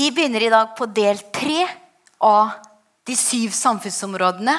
[0.00, 1.66] Vi begynner i dag på del tre
[2.24, 2.54] av
[3.04, 4.54] de syv samfunnsområdene.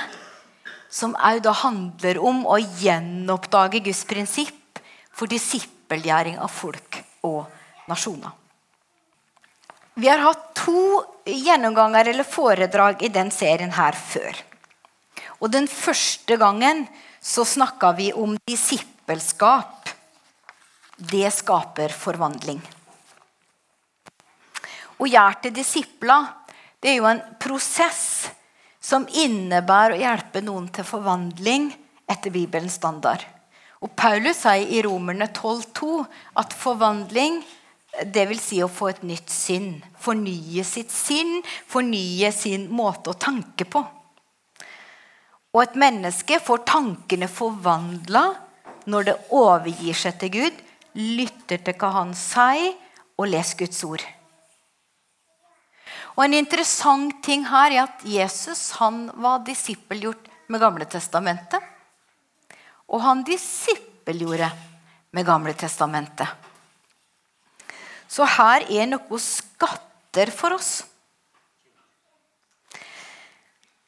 [0.91, 8.35] Som òg handler om å gjenoppdage Guds prinsipp for disippelgjøring av folk og nasjoner.
[9.97, 14.37] Vi har hatt to gjennomganger eller foredrag i den serien her før.
[15.39, 16.83] Og Den første gangen
[17.17, 19.89] så snakka vi om disippelskap.
[20.97, 22.61] Det skaper forvandling.
[25.01, 26.29] Å gjøre til disipler
[26.81, 28.29] det er jo en prosess
[28.81, 31.69] som innebærer å hjelpe noen til forvandling
[32.09, 33.21] etter Bibelens standard.
[33.81, 36.03] Og Paulus sier i Romerne 12,2
[36.41, 37.39] at forvandling
[38.13, 39.73] det vil si å få et nytt sinn.
[39.99, 43.81] Fornye sitt sinn, fornye sin måte å tanke på.
[45.51, 48.23] Og et menneske får tankene forvandla
[48.89, 50.63] når det overgir seg til Gud,
[50.95, 52.73] lytter til hva han sier,
[53.19, 54.05] og leser Guds ord.
[56.21, 61.57] Og En interessant ting her er at Jesus han var disippelgjort med Gamle testamentet.
[62.93, 64.51] Og han disippelgjorde
[65.17, 66.29] med Gamle testamentet.
[68.05, 70.69] Så her er noe skatter for oss.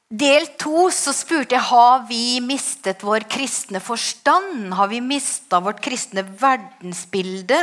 [0.09, 4.73] Del to så spurte jeg har vi mistet vår kristne forstand.
[4.73, 7.61] Har vi mista vårt kristne verdensbilde?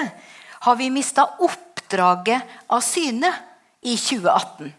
[0.63, 3.35] Har vi mista oppdraget av syne
[3.81, 4.73] i 2018?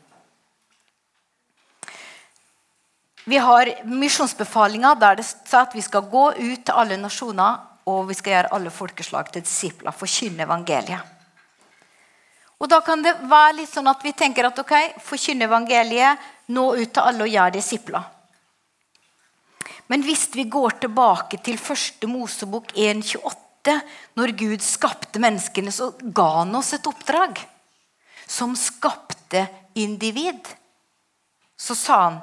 [3.23, 8.07] Vi har misjonsbefalinga der det står at vi skal gå ut til alle nasjoner og
[8.09, 11.17] vi skal gjøre alle folkeslag til disipler, forkynne evangeliet.
[12.61, 16.17] Og Da kan det være litt sånn at vi tenker at ok, forkynne evangeliet,
[16.53, 18.03] nå ut til alle og gjøre disipler.
[19.89, 23.79] Men hvis vi går tilbake til første Mosebok 1,28,
[24.15, 27.41] når Gud skapte menneskene, så ga han oss et oppdrag
[28.31, 30.47] som skapte individ.
[31.57, 32.19] Så sa han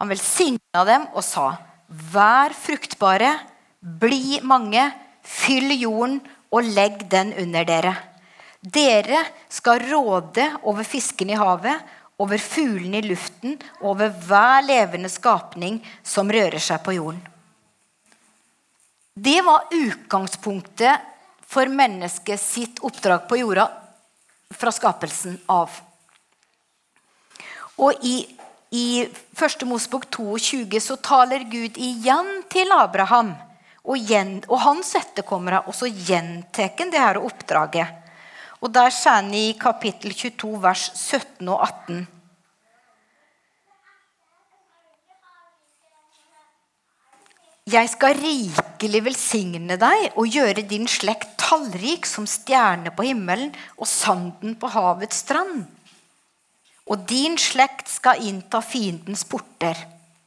[0.00, 1.50] Han velsigna dem og sa,
[1.86, 3.34] vær fruktbare,
[3.80, 4.80] bli mange,
[5.20, 6.14] fyll jorden
[6.48, 7.92] og legg den under dere.
[8.64, 9.20] Dere
[9.52, 11.84] skal råde over fisken i havet,
[12.16, 17.20] over fuglene i luften over hver levende skapning som rører seg på jorden.
[19.12, 21.04] Det var utgangspunktet
[21.44, 23.68] for mennesket sitt oppdrag på jorda
[24.54, 25.70] fra skapelsen av.
[27.80, 28.16] Og i,
[28.76, 29.64] i 1.
[29.68, 33.32] Mosebok 22 så taler Gud igjen til Abraham
[33.80, 37.96] og, gjen, og hans etterkommere, og så gjentar han det her oppdraget.
[38.60, 42.02] Og der sier han i kapittel 22, vers 17 og 18.
[47.70, 53.86] Jeg skal rikelig velsigne deg og gjøre din slekt tallrik som stjerne på himmelen og
[53.86, 55.68] sanden på havets strand.
[56.90, 59.76] Og din slekt skal innta fiendens porter,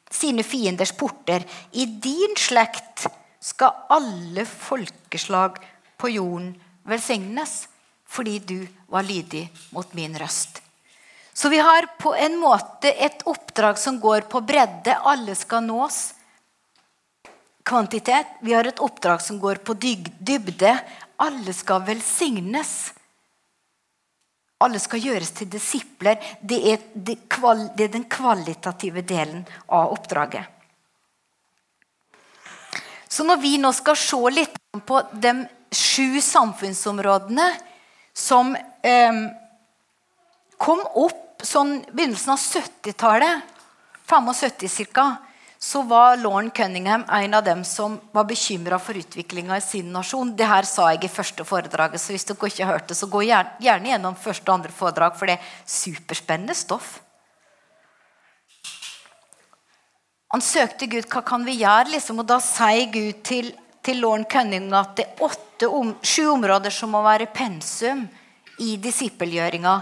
[0.08, 1.44] sine fienders porter.
[1.74, 3.10] I din slekt
[3.44, 5.60] skal alle folkeslag
[6.00, 6.54] på jorden
[6.88, 7.66] velsignes
[8.14, 8.60] fordi du
[8.94, 10.62] var lydig mot min røst.
[11.34, 14.96] Så vi har på en måte et oppdrag som går på bredde.
[15.02, 16.14] Alle skal nås.
[17.64, 18.28] Kvantitet.
[18.42, 20.74] Vi har et oppdrag som går på dybde.
[21.24, 22.94] Alle skal velsignes.
[24.64, 26.20] Alle skal gjøres til disipler.
[26.42, 27.18] Det er, det,
[27.78, 30.50] det er den kvalitative delen av oppdraget.
[33.08, 34.56] Så når vi nå skal se litt
[34.88, 35.34] på de
[35.74, 37.46] sju samfunnsområdene
[38.14, 39.20] som eh,
[40.58, 43.54] kom opp sånn begynnelsen av 70-tallet,
[44.10, 45.08] 75 ca.,
[45.64, 50.34] så var Lauren Cunningham en av dem som var bekymra for utviklinga i sin nasjon.
[50.36, 53.08] Det her sa jeg i første foredraget, så hvis dere ikke har hørt det, så
[53.08, 56.98] gå gjerne gjennom første og andre foredrag, for det er superspennende stoff.
[60.36, 63.54] Han søkte Gud hva kan vi gjøre, liksom, og da sier Gud til
[63.84, 68.06] til Lauren Cunningham at det er åtte om, sju områder som må være pensum
[68.64, 69.76] i disippelgjøringa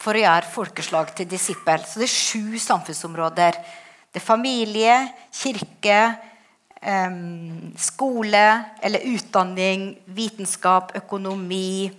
[0.00, 1.82] for å gjøre folkeslag til disippel.
[1.84, 3.58] Så det er sju samfunnsområder.
[4.10, 4.96] Det er familie,
[5.32, 6.00] kirke,
[7.78, 8.44] skole
[8.82, 11.90] eller utdanning, vitenskap, økonomi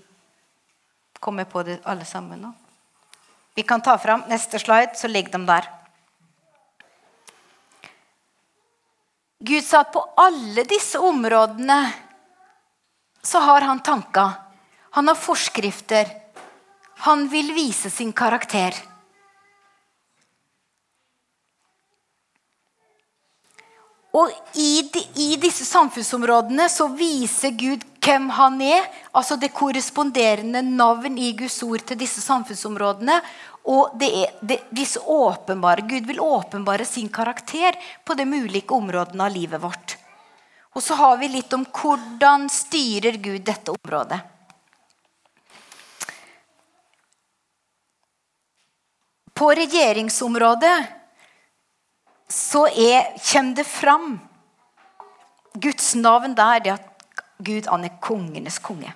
[1.22, 2.50] Kommer på det alle sammen nå?
[3.54, 5.68] Vi kan ta fram neste slide, så ligger de der.
[9.38, 11.78] Gud sa at på alle disse områdene
[13.22, 14.34] så har han tanker.
[14.98, 16.10] Han har forskrifter.
[17.06, 18.74] Han vil vise sin karakter.
[24.12, 30.64] Og i, de, i disse samfunnsområdene så viser Gud hvem han er, altså det korresponderende
[30.66, 33.22] navn i Guds ord til disse samfunnsområdene.
[33.72, 39.30] Og det er det, disse åpenbare, Gud vil åpenbare sin karakter på de ulike områdene
[39.30, 39.96] av livet vårt.
[40.76, 44.20] Og så har vi litt om hvordan styrer Gud dette området.
[49.34, 51.01] På regjeringsområdet
[52.32, 54.20] så er, kommer det fram
[55.54, 58.94] Guds navn der det at Gud han er kongenes konge.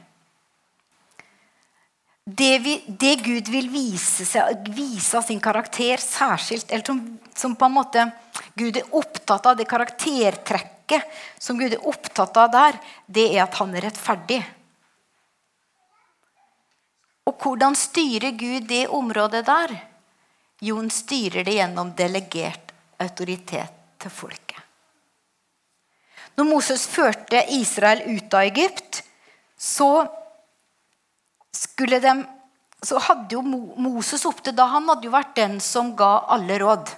[2.25, 7.01] Det, vi, det Gud vil vise, seg, vise av sin karakter særskilt, eller som,
[7.37, 8.05] som, på en måte
[8.57, 11.05] Gud er opptatt av, det karaktertrekket
[11.37, 14.39] som Gud er opptatt av der, det er at han er rettferdig.
[17.29, 19.75] Og hvordan styrer Gud det området der?
[20.65, 22.64] Jo, han styrer det gjennom delegert
[23.01, 24.61] autoritet til folket.
[26.35, 29.01] Når Moses førte Israel ut av Egypt,
[29.57, 30.05] så
[31.55, 32.15] skulle de
[32.85, 36.59] så hadde jo Moses opp til da han hadde jo vært den som ga alle
[36.61, 36.91] råd.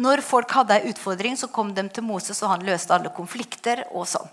[0.00, 3.84] Når folk hadde en utfordring, så kom de til Moses, og han løste alle konflikter.
[3.92, 4.26] Og sånn.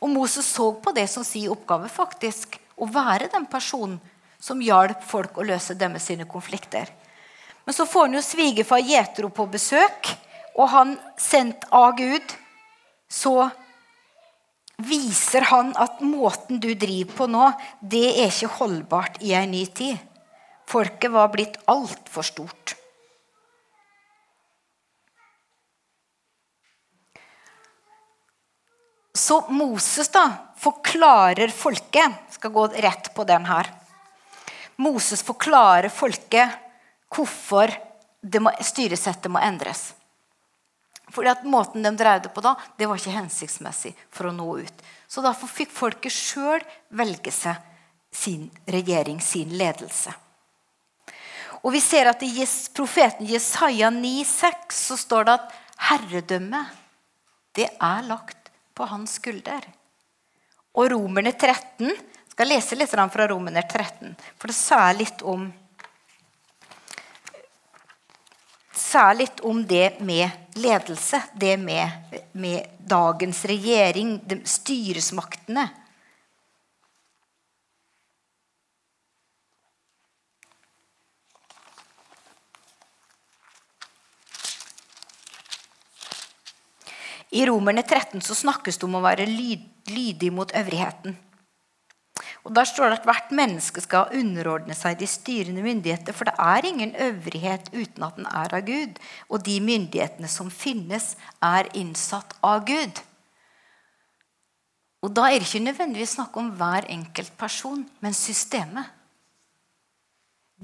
[0.00, 3.98] Og Moses så på det som sin oppgave, faktisk, å være den personen
[4.40, 6.92] som hjalp folk å løse deres konflikter.
[7.70, 10.08] Men så får han jo svigerfar Jetro på besøk,
[10.58, 12.32] og han sendt av Gud
[13.06, 13.44] så
[14.82, 17.44] viser han at måten du driver på nå,
[17.78, 20.00] det er ikke holdbart i ei ny tid.
[20.66, 22.72] Folket var blitt altfor stort.
[29.14, 30.24] Så Moses da
[30.58, 33.70] forklarer folket Skal gå rett på den her.
[34.82, 36.66] Moses forklarer folket
[37.10, 37.72] hvorfor
[38.40, 39.90] må, styresettet må endres.
[41.10, 44.46] Fordi at Måten de drev det på da, det var ikke hensiktsmessig for å nå
[44.62, 44.84] ut.
[45.10, 46.62] Så Derfor fikk folket sjøl
[46.94, 47.58] velge seg
[48.14, 50.12] sin regjering, sin ledelse.
[51.60, 55.58] Og vi ser at I profeten Jesaja 9,6 så står det at
[55.90, 56.78] herredømmet
[57.58, 59.66] det er lagt på hans skulder.
[60.78, 61.90] Og Romerne 13
[62.30, 65.48] skal lese litt fra Romerne 13, for det sa jeg litt om
[69.14, 71.22] litt om det med ledelse.
[71.34, 71.90] Det med,
[72.32, 75.68] med dagens regjering, de, styresmaktene.
[87.30, 89.62] I Romerne 13 så snakkes det om å være lyd,
[89.94, 91.14] lydig mot øvrigheten.
[92.44, 96.16] Og Der står det at hvert menneske skal underordne seg de styrende myndigheter.
[96.16, 98.96] For det er ingen øvrighet uten at den er av Gud.
[99.28, 103.02] Og de myndighetene som finnes, er innsatt av Gud.
[105.02, 108.84] Og Da er det ikke nødvendigvis snakk om hver enkelt person, men systemet.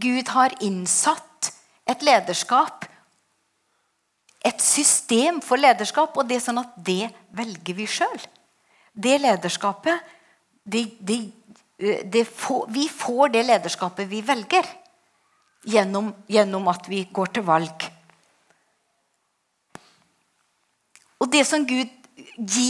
[0.00, 1.52] Gud har innsatt
[1.88, 2.84] et lederskap,
[4.44, 8.20] et system for lederskap, og det er sånn at det velger vi sjøl.
[8.92, 10.04] Det lederskapet
[10.66, 11.18] det, det
[12.24, 14.66] får, vi får det lederskapet vi velger,
[15.64, 17.86] gjennom, gjennom, at vi går til valg.
[21.20, 21.92] Og det som Gud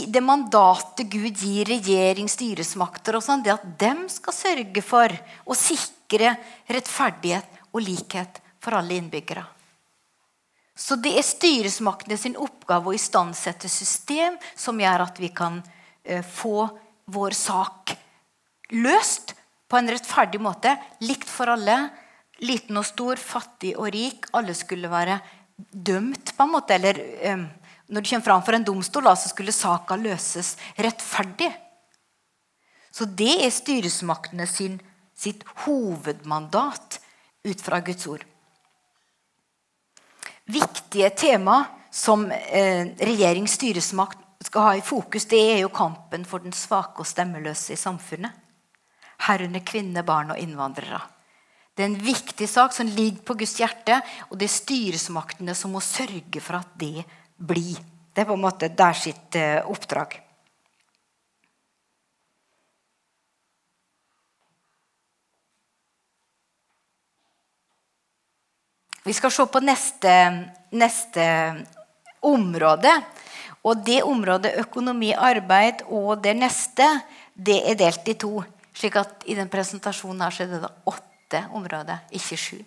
[0.07, 5.11] det mandatet Gud gir regjering, styresmakter, og sånn, det at dem skal sørge for
[5.47, 6.37] å sikre
[6.71, 9.45] rettferdighet og likhet for alle innbyggere.
[10.77, 16.23] Så det er styresmaktene sin oppgave å istandsette system som gjør at vi kan uh,
[16.23, 16.69] få
[17.11, 17.97] vår sak
[18.75, 19.35] løst
[19.69, 20.75] på en rettferdig måte.
[21.05, 21.77] Likt for alle.
[22.45, 24.29] Liten og stor, fattig og rik.
[24.37, 25.19] Alle skulle være
[25.57, 26.77] dømt, på en måte.
[26.77, 27.01] Eller
[27.33, 27.47] um,
[27.89, 31.51] når du kommer fram for en domstol, så skulle saka løses rettferdig.
[32.93, 34.79] Så det er styresmaktene sin,
[35.17, 37.01] sitt hovedmandat
[37.47, 38.25] ut fra Guds ord.
[40.47, 46.45] Viktige tema som eh, regjerings styresmakt skal ha i fokus, det er jo kampen for
[46.45, 48.46] den svake og stemmeløse i samfunnet
[49.25, 51.01] herunder kvinner, barn og innvandrere.
[51.77, 53.99] Det er en viktig sak som ligger på Guds hjerte,
[54.31, 57.05] og det er styresmaktene som må sørge for at det
[57.37, 57.77] blir.
[58.13, 60.17] Det er på en måte der sitt eh, oppdrag.
[69.07, 70.13] Vi skal se på neste,
[70.75, 71.27] neste
[72.27, 72.91] område.
[73.67, 76.89] Og det området økonomi, arbeid og det neste,
[77.35, 78.41] det er delt i to.
[78.77, 82.59] Slik at i den presentasjonen her så er det åtte områder, ikke sju.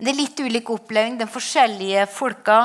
[0.00, 1.18] Men det er litt ulik oppleving.
[1.20, 2.60] De forskjellige folka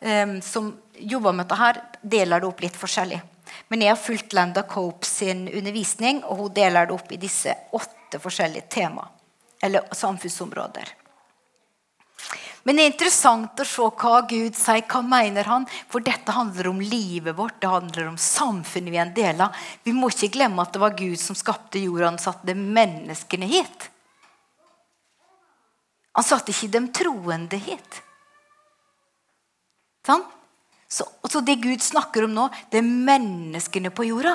[0.00, 3.20] um, som jobber med dette, her, deler det opp litt forskjellig.
[3.68, 7.52] Men jeg har fulgt Landa Cope sin undervisning, og hun deler det opp i disse
[7.76, 9.04] åtte forskjellige tema,
[9.60, 10.94] eller samfunnsområder.
[12.68, 14.82] Men det er interessant å se hva Gud sier.
[14.84, 15.64] Hva mener han?
[15.88, 19.54] For dette handler om livet vårt, det handler om samfunnet vi er en del av.
[19.86, 22.10] Vi må ikke glemme at det var Gud som skapte jorda.
[22.10, 23.86] Han satte menneskene hit.
[26.12, 28.02] Han satte ikke de troende hit.
[30.04, 30.26] Sånn?
[30.92, 34.34] Så, så, det Gud snakker om nå, det er menneskene på jorda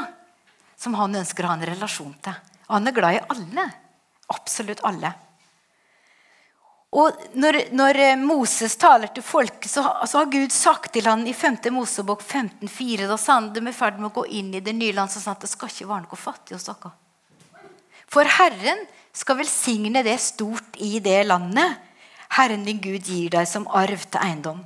[0.73, 2.41] som han ønsker å ha en relasjon til.
[2.65, 3.67] Og han er glad i alle.
[4.33, 5.13] Absolutt alle.
[6.93, 11.33] Og når, når, Moses taler til folket, så, så, har Gud sagt til ham i
[11.33, 11.57] 5.
[11.73, 14.75] Mosebok 15,4 Da sa han de er i ferd med å gå inn i det
[14.77, 16.93] nye landet, så sa han at det skal ikke være noe fattig hos dere.
[18.13, 21.81] For Herren skal velsigne det stort i det landet
[22.33, 24.63] Herren din Gud gir deg som arv til eiendom.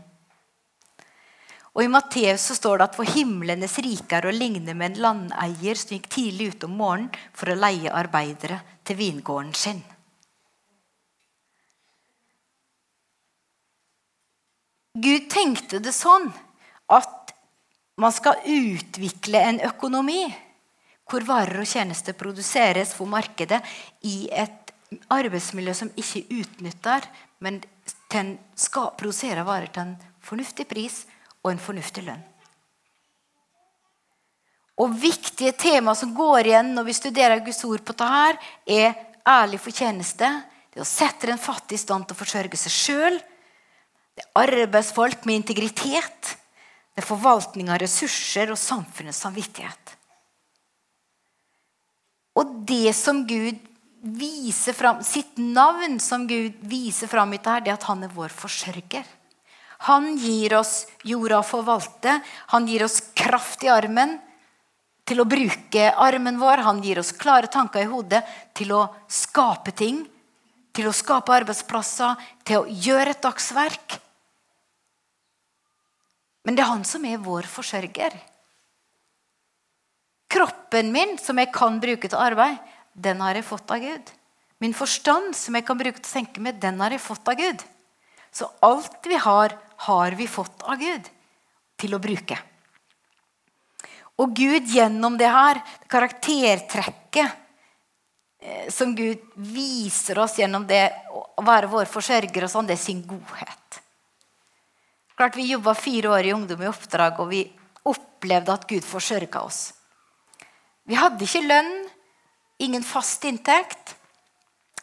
[1.75, 5.03] Og I Matteus så står det at for himlenes rike er å ligne med en
[5.03, 9.83] landeier som gikk tidlig ut om morgenen for å leie arbeidere til vingården sin.
[14.97, 16.29] Gud tenkte det sånn
[16.93, 17.33] at
[18.01, 20.23] man skal utvikle en økonomi
[21.07, 23.61] hvor varer og tjenester produseres for markedet
[24.05, 24.73] i et
[25.11, 27.05] arbeidsmiljø som ikke utnytter,
[27.43, 27.61] men
[28.55, 31.01] skal produsere varer til en fornuftig pris
[31.43, 32.23] og en fornuftig lønn.
[34.77, 38.37] Og Viktige tema som går igjen når vi studerer Guds ord på dette,
[38.69, 38.93] er
[39.27, 40.29] ærlig fortjeneste.
[40.73, 43.17] Det å sette den fattige i stand til å forsørge seg sjøl
[44.17, 46.33] det er arbeidsfolk med integritet.
[46.97, 49.93] Det er forvaltning av ressurser og samfunnets samvittighet.
[52.37, 53.59] Og det som Gud
[54.17, 58.13] viser fram, sitt navn som Gud viser fram i dette, det er at han er
[58.13, 59.05] vår forsørger.
[59.85, 62.17] Han gir oss jorda å forvalte.
[62.53, 64.15] Han gir oss kraft i armen
[65.07, 66.65] til å bruke armen vår.
[66.65, 68.23] Han gir oss klare tanker i hodet
[68.57, 70.01] til å skape ting.
[70.73, 74.01] Til å skape arbeidsplasser, til å gjøre et dagsverk.
[76.47, 78.13] Men det er han som er vår forsørger.
[80.31, 82.55] Kroppen min, som jeg kan bruke til arbeid,
[82.95, 84.13] den har jeg fått av Gud.
[84.63, 87.35] Min forstand, som jeg kan bruke til å tenke med, den har jeg fått av
[87.37, 87.65] Gud.
[88.31, 89.57] Så alt vi har,
[89.89, 91.11] har vi fått av Gud
[91.77, 92.39] til å bruke.
[94.17, 95.59] Og Gud gjennom det her,
[95.91, 97.27] karaktertrekket
[98.39, 102.85] eh, som Gud viser oss gjennom det å være vår forsørger, og sånn, det er
[102.87, 103.66] sin godhet.
[105.17, 107.41] Klart Vi jobba fire år i Ungdom i oppdrag, og vi
[107.89, 109.71] opplevde at Gud forsørga oss.
[110.87, 111.71] Vi hadde ikke lønn,
[112.61, 113.95] ingen fast inntekt.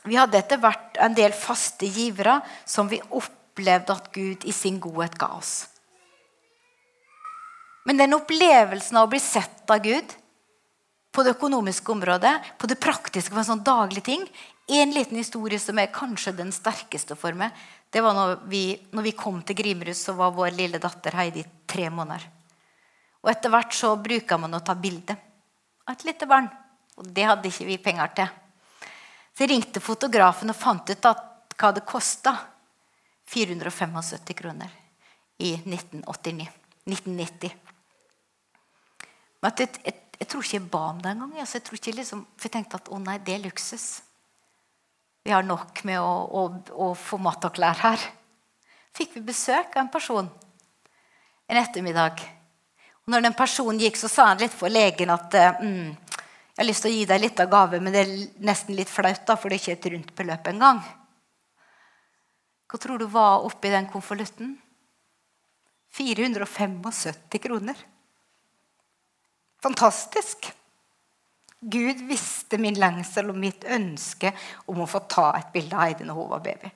[0.05, 4.81] Vi hadde etter hvert en del faste givere som vi opplevde at Gud i sin
[4.83, 5.55] godhet ga oss.
[7.87, 10.13] Men den opplevelsen av å bli sett av Gud
[11.15, 14.27] på det økonomiske området, på det praktiske, på en sånn daglig ting
[14.65, 17.53] En liten historie som er kanskje den sterkeste for meg,
[17.95, 21.45] det var når vi, når vi kom til Grimrud, så var vår lille datter Heidi
[21.71, 22.25] tre måneder.
[23.23, 26.49] Og etter hvert så bruker man å ta bilde av et lite barn.
[26.99, 28.33] Og det hadde ikke vi penger til.
[29.31, 32.35] Så jeg ringte fotografen og fant ut hva det kosta.
[33.31, 34.75] 475 kroner
[35.39, 36.49] i 1989.
[36.91, 37.55] 1990.
[39.39, 41.39] Men jeg, jeg, jeg, tror ikke jeg ba om det engang.
[41.41, 43.87] Altså, jeg, liksom, for jeg tenkte at å nei, det er luksus.
[45.25, 46.43] Vi har nok med å, å,
[46.85, 48.03] å få mat og klær her.
[48.95, 50.29] Fikk vi besøk av en person
[51.47, 52.21] en ettermiddag.
[53.05, 55.89] Og når den personen gikk, så sa han litt for legen at mm,
[56.55, 58.13] jeg har lyst til å gi deg litt av gave, men det er
[58.47, 60.81] nesten litt flaut, da, for det er ikke et rundt beløp engang.
[62.71, 64.55] Hva tror du var oppi den konvolutten?
[65.95, 67.79] 475 kroner.
[69.63, 70.49] Fantastisk.
[71.65, 74.35] Gud visste min lengsel og mitt ønske
[74.69, 76.71] om å få ta et bilde av Heidi når hun var baby.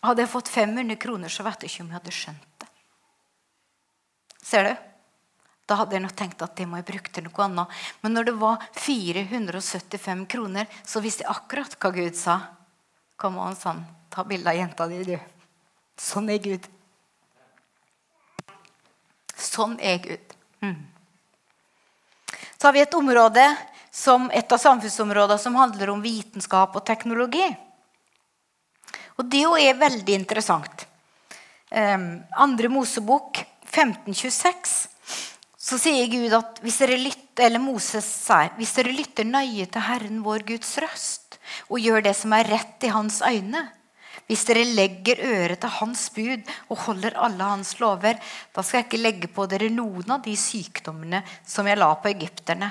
[0.00, 2.68] Hadde jeg fått 500 kroner, så vet jeg ikke om jeg hadde skjønt det.
[4.48, 4.74] Ser du?
[5.68, 7.80] Da hadde jeg nok tenkt at det må jeg bruke til noe annet.
[8.00, 12.38] Men når det var 475 kroner, så visste jeg akkurat hva Gud sa.
[13.20, 13.82] Kom an, sånn.
[14.08, 15.18] Ta bilde av jenta di, du.
[16.00, 16.70] Sånn er Gud.
[19.36, 20.38] Sånn er Gud.
[20.64, 20.78] Mm.
[22.58, 23.44] Så har vi et område
[23.94, 27.46] som et av samfunnsområdene som handler om vitenskap og teknologi.
[29.18, 30.84] Og det er veldig interessant.
[31.70, 33.38] Um, andre Mosebok
[33.68, 34.88] 1526
[35.68, 39.84] så sier Gud at hvis dere lytter, eller Moses sier, hvis dere lytter nøye til
[39.84, 41.36] Herren vår Guds røst
[41.68, 43.66] og gjør det som er rett i hans øyne,
[44.28, 48.18] Hvis dere legger øret til hans bud og holder alle hans lover,
[48.52, 52.10] da skal jeg ikke legge på dere noen av de sykdommene som jeg la på
[52.12, 52.68] egypterne.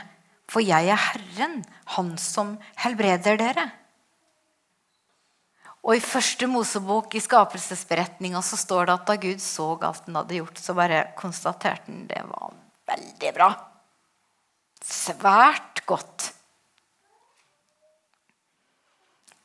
[0.47, 1.63] For jeg er Herren,
[1.97, 3.65] Han som helbreder dere.
[5.87, 10.19] Og I første Mosebok i skapelsesberetninga så står det at da Gud så alt han
[10.19, 12.53] hadde gjort, så bare konstaterte han det var
[12.91, 13.51] veldig bra.
[14.83, 16.33] Svært godt.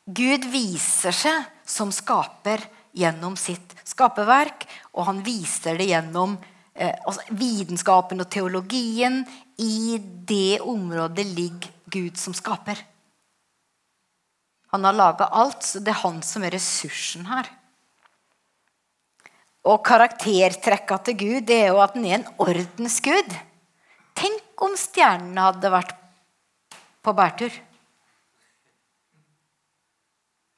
[0.06, 4.66] Gud viser seg som skaper gjennom sitt skaperverk,
[4.98, 6.34] og han viser det gjennom
[6.74, 9.22] eh, altså vitenskapen og teologien.
[9.62, 12.80] I det området ligger Gud som skaper.
[14.72, 17.48] Han har laga alt, så det er han som er ressursen her.
[19.68, 23.36] Og karaktertrekka til Gud det er jo at han er en ordensgud.
[24.18, 25.94] Tenk om stjernene hadde vært
[27.02, 27.54] på bærtur.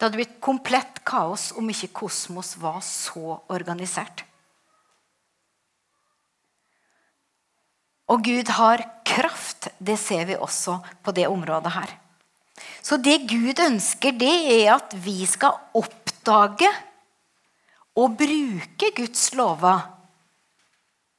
[0.04, 4.20] Det hadde blitt komplett kaos om ikke kosmos var så organisert.
[8.12, 9.70] Og Gud har kraft.
[9.80, 11.94] Det ser vi også på det området her.
[12.84, 16.68] Så det Gud ønsker, det er at vi skal oppdage
[17.96, 19.86] og bruke Guds lover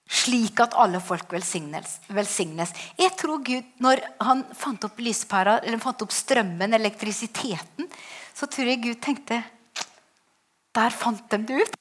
[0.05, 1.97] slik at alle folk velsignes.
[2.13, 2.69] velsignes.
[3.01, 7.89] Jeg tror Gud, når han fant opp lyspæra, eller fant opp strømmen, elektrisiteten,
[8.35, 9.39] så tror jeg Gud tenkte
[10.75, 11.75] Der fant de det ut.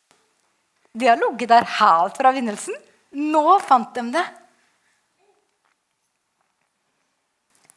[0.94, 2.76] De har ligget der helt fra begynnelsen.
[3.18, 4.25] Nå fant de det.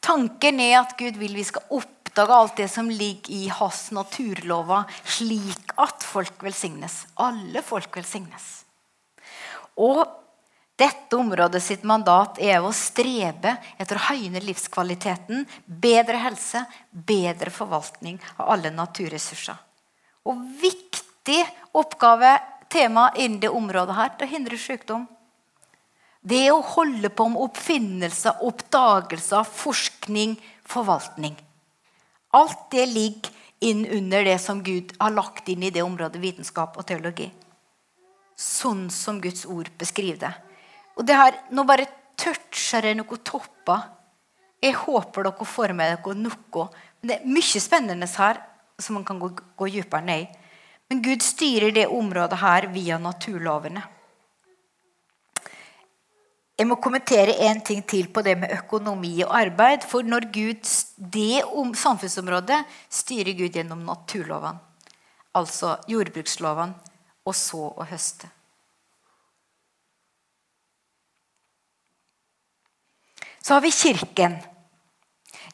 [0.08, 4.86] Tanken er at Gud vil vi skal oppdage alt det som ligger i hans naturlover,
[5.04, 7.02] slik at folk velsignes.
[7.18, 8.46] Alle folk velsignes.
[9.74, 10.06] Og
[10.78, 18.20] dette området sitt mandat er å strebe etter å høyne livskvaliteten, bedre helse, bedre forvaltning
[18.36, 19.58] av alle naturressurser.
[20.30, 21.40] Og viktig
[21.74, 22.36] oppgave,
[22.70, 25.08] tema innen det området her, det hindre sykdom.
[26.22, 30.36] Det er å holde på med oppfinnelser, oppdagelser, forskning,
[30.68, 31.34] forvaltning.
[32.38, 33.34] Alt det ligger
[33.66, 37.32] inn under det som Gud har lagt inn i det området vitenskap og teologi.
[38.38, 40.36] Sånn som Guds ord beskriver det.
[40.98, 41.86] Og det her, Nå bare
[42.18, 43.86] toucher jeg noen topper.
[44.58, 46.68] Jeg håper dere får med dere noe.
[46.98, 48.42] Men det er mye spennende her
[48.78, 50.28] som man kan gå, gå dypere ned i.
[50.88, 53.82] Men Gud styrer det området her via naturlovene.
[56.58, 59.84] Jeg må kommentere en ting til på det med økonomi og arbeid.
[59.86, 64.58] For når Gud, det om samfunnsområdet styrer Gud gjennom naturlovene.
[65.38, 66.74] Altså jordbrukslovene
[67.28, 68.26] og så å høste.
[73.48, 74.36] Så har vi Kirken.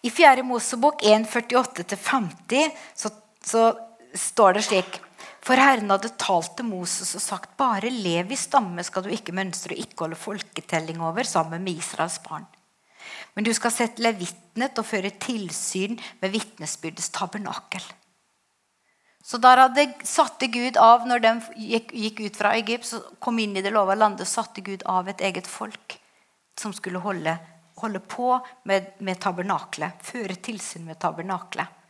[0.02, 0.42] I 4.
[0.42, 3.10] Mosebok 1.48-50 så,
[3.44, 3.78] så
[4.14, 4.96] står det slik
[5.38, 9.36] For Herren hadde talt til Moses og sagt bare lev i stamme skal du ikke
[9.38, 12.48] mønstre og ikke holde folketelling over sammen med Israels barn.
[13.38, 17.86] Men du skal sette levitnet og føre tilsyn med vitnesbyrdets tabernakel.
[19.22, 21.36] Så der hadde satte Gud av, Når de
[21.70, 25.14] gikk, gikk ut fra Egypt, så kom inn i det lova landet, satte Gud av
[25.14, 26.00] et eget folk
[26.58, 27.38] som skulle holde
[27.84, 28.34] holde på
[28.68, 30.02] med, med tabernaklet.
[30.04, 31.80] Føre tilsyn med tabernaklet.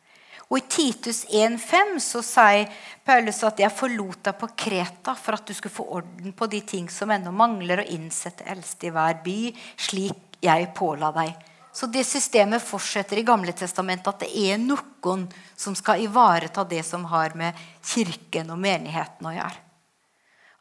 [0.51, 2.69] Og I Titus 1,5 så sier
[3.05, 6.61] Paulus at 'jeg forlot deg på Kreta for at du skulle få orden på de
[6.61, 11.35] ting som ennå mangler, og innsette eldste i hver by, slik jeg påla deg'.
[11.73, 15.27] Så det systemet fortsetter i Gamle testamentet at det er noen
[15.57, 17.53] som skal ivareta det som har med
[17.83, 19.59] kirken og menigheten å gjøre.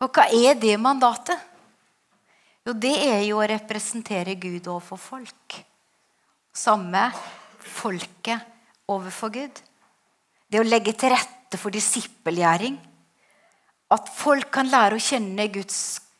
[0.01, 1.37] Og hva er det mandatet?
[2.63, 5.57] Jo, det er jo å representere Gud overfor folk.
[6.55, 7.09] Samme
[7.59, 8.39] folket
[8.87, 9.59] overfor Gud.
[10.47, 12.77] Det å legge til rette for disippelgjæring.
[13.91, 15.77] At folk kan lære å kjenne Guds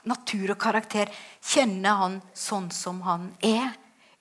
[0.10, 1.08] natur og karakter.
[1.40, 3.72] Kjenne Han sånn som Han er.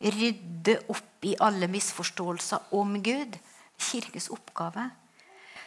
[0.02, 3.34] Rydde opp i alle misforståelser om Gud.
[3.82, 4.92] Kirkens oppgave.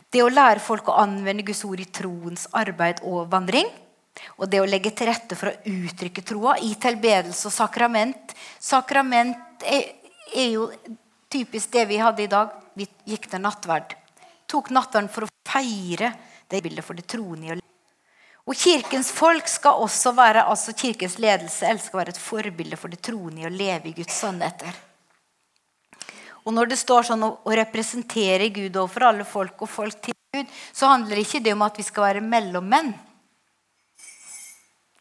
[0.08, 3.68] Det å lære folk å anvende Guds ord i troens arbeid og vandring.
[4.40, 9.66] Og det å legge til rette for å uttrykke troa i tilbedelse og sakrament Sakrament
[9.68, 9.92] er,
[10.34, 10.70] er, jo
[11.32, 12.54] typisk det vi hadde i dag.
[12.76, 13.94] Vi gikk til nattverd.
[14.50, 16.14] Tok nattverden for å feire
[16.52, 17.60] det bildet for det troende.
[18.46, 23.02] Og Kirkens folk skal også være, altså kirkens ledelse skal være et forbilde for det
[23.06, 24.76] troende i å leve i Guds sannheter.
[26.46, 30.14] Og Når det står sånn å, å representere Gud overfor alle folk og folk til
[30.36, 32.94] Gud, så handler ikke det om at vi skal være mellommenn.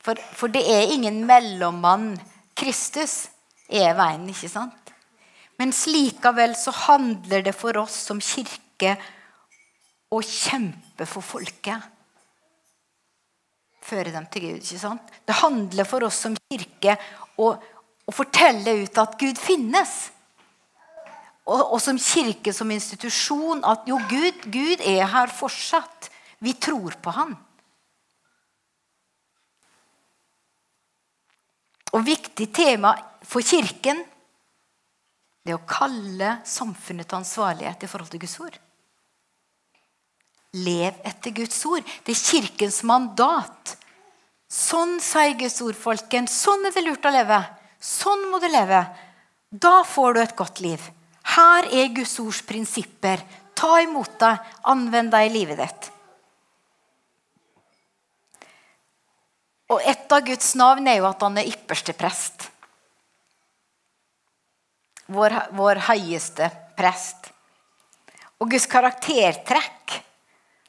[0.05, 2.13] For, for det er ingen mellommann.
[2.55, 3.25] Kristus
[3.73, 4.93] er veien, ikke sant?
[5.59, 8.97] Men likevel så handler det for oss som kirke
[10.13, 11.91] å kjempe for folket.
[13.85, 14.63] Føre dem til Gud.
[14.63, 15.15] ikke sant?
[15.27, 16.97] Det handler for oss som kirke
[17.41, 19.95] å, å fortelle ut at Gud finnes.
[21.45, 26.09] Og, og, som kirke, som institusjon, at jo, Gud, Gud er her fortsatt.
[26.41, 27.37] Vi tror på Han.
[31.95, 34.03] Og viktig tema for Kirken
[35.45, 38.55] det er å kalle samfunnet til ansvarlighet i forhold til Guds ord.
[40.65, 41.85] Lev etter Guds ord.
[42.07, 43.75] Det er Kirkens mandat.
[44.49, 46.31] Sånn sier Guds ord, folken.
[46.31, 47.43] Sånn er det lurt å leve.
[47.77, 48.81] Sånn må du leve.
[49.51, 50.81] Da får du et godt liv.
[51.35, 53.21] Her er Guds ords prinsipper.
[53.55, 55.94] Ta imot deg, Anvend deg i livet ditt.
[59.75, 62.47] Og et av Guds navn er jo at han er ypperste prest.
[65.11, 66.47] Vår, vår høyeste
[66.79, 67.33] prest.
[68.39, 69.97] Og Guds karaktertrekk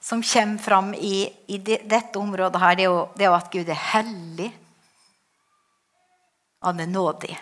[0.02, 3.38] som kommer fram i, i de, dette området, her, det er, jo, det er jo
[3.38, 4.50] at Gud er hellig.
[6.66, 7.38] Han er nådig.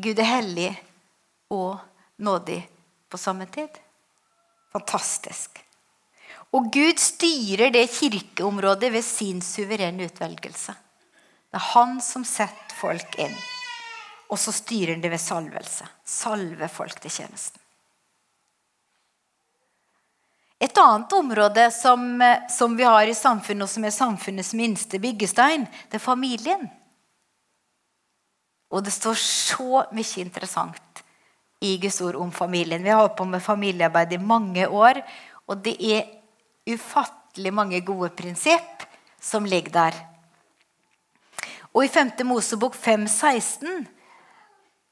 [0.00, 0.68] Gud er hellig
[1.50, 1.78] og
[2.22, 2.60] nådig
[3.10, 3.82] på samme tid.
[4.72, 5.62] Fantastisk.
[6.50, 10.74] Og Gud styrer det kirkeområdet ved sin suverene utvelgelse.
[11.50, 13.34] Det er han som setter folk inn.
[14.30, 15.86] Og så styrer han det ved salvelse.
[16.06, 17.58] Salve folk til tjenesten.
[20.60, 22.02] Et annet område som,
[22.50, 26.66] som, vi har i samfunnet, og som er samfunnets minste byggestein, det er familien.
[28.70, 31.02] Og det står så mye interessant
[31.64, 32.84] i Guds ord om familien.
[32.84, 35.00] Vi har holdt på med familiearbeid i mange år,
[35.48, 36.04] og det er
[36.74, 38.86] ufattelig mange gode prinsipp
[39.20, 39.98] som ligger der.
[41.70, 42.12] Og i 5.
[42.26, 43.86] Mosebok 5,16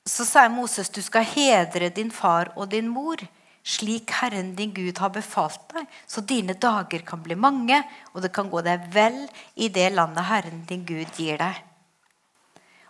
[0.08, 3.20] så sier Moses du skal hedre din far og din mor
[3.68, 7.82] slik Herren din Gud har befalt deg, så dine dager kan bli mange,
[8.14, 9.26] og det kan gå deg vel
[9.60, 11.64] i det landet Herren din Gud gir deg.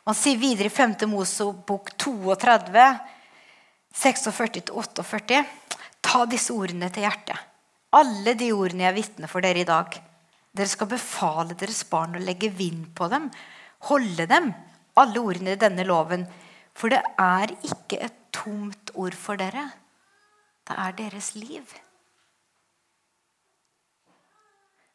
[0.06, 0.94] Han sier videre i 5.
[1.10, 2.86] Mosebok 32,
[3.92, 5.42] 46-48.:
[6.00, 7.36] Ta disse ordene til hjertet.
[7.96, 9.94] Alle de ordene jeg vitner for dere i dag.
[10.52, 13.28] Dere skal befale deres barn å legge vind på dem,
[13.88, 14.50] holde dem,
[14.98, 16.26] alle ordene i denne loven.
[16.76, 19.64] For det er ikke et tomt ord for dere.
[20.68, 21.64] Det er deres liv.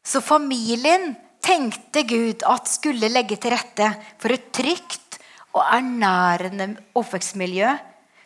[0.04, 3.88] Så familien tenkte Gud at skulle legge til rette
[4.20, 5.18] for et trygt
[5.54, 7.72] og ernærende oppvekstmiljø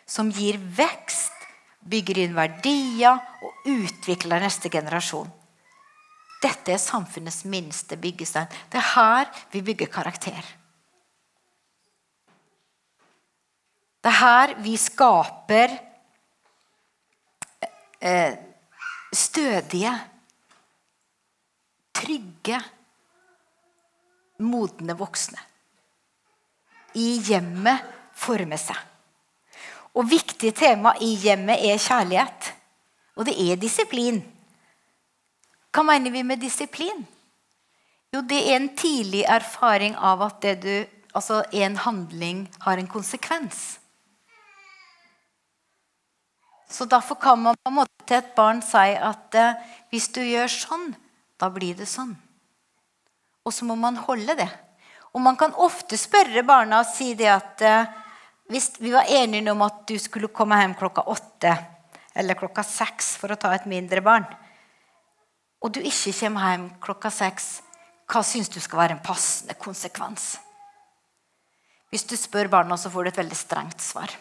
[0.09, 1.35] som gir vekst
[1.89, 5.29] bygger inn verdier og utvikler neste generasjon.
[6.39, 8.47] Dette er samfunnets minste byggestein.
[8.71, 10.45] Det er her vi bygger karakter.
[13.99, 15.73] Det er her vi skaper
[17.99, 18.37] eh,
[19.11, 19.91] stødige,
[21.93, 22.61] trygge,
[24.39, 25.41] modne voksne.
[26.95, 27.83] I hjemmet
[28.15, 28.79] former seg.
[29.99, 32.53] Og viktig tema i hjemmet er kjærlighet.
[33.19, 34.21] Og det er disiplin.
[35.75, 37.03] Hva mener vi med disiplin?
[38.15, 40.71] Jo, det er en tidlig erfaring av at du,
[41.13, 43.77] altså en handling har en konsekvens.
[46.69, 49.55] Så Derfor kan man på en måte til et barn si at eh,
[49.89, 50.91] hvis du gjør sånn,
[51.41, 52.13] da blir det sånn.
[53.45, 54.49] Og så må man holde det.
[55.13, 57.89] Og man kan ofte spørre barna og si det at eh,
[58.49, 61.57] hvis vi var enige om at du skulle komme hjem klokka åtte
[62.19, 64.27] eller klokka seks for å ta et mindre barn,
[65.59, 67.47] og du ikke kommer hjem klokka seks,
[68.09, 70.37] hva syns du skal være en passende konsekvens?
[71.89, 74.11] Hvis du spør barna, så får du et veldig strengt svar.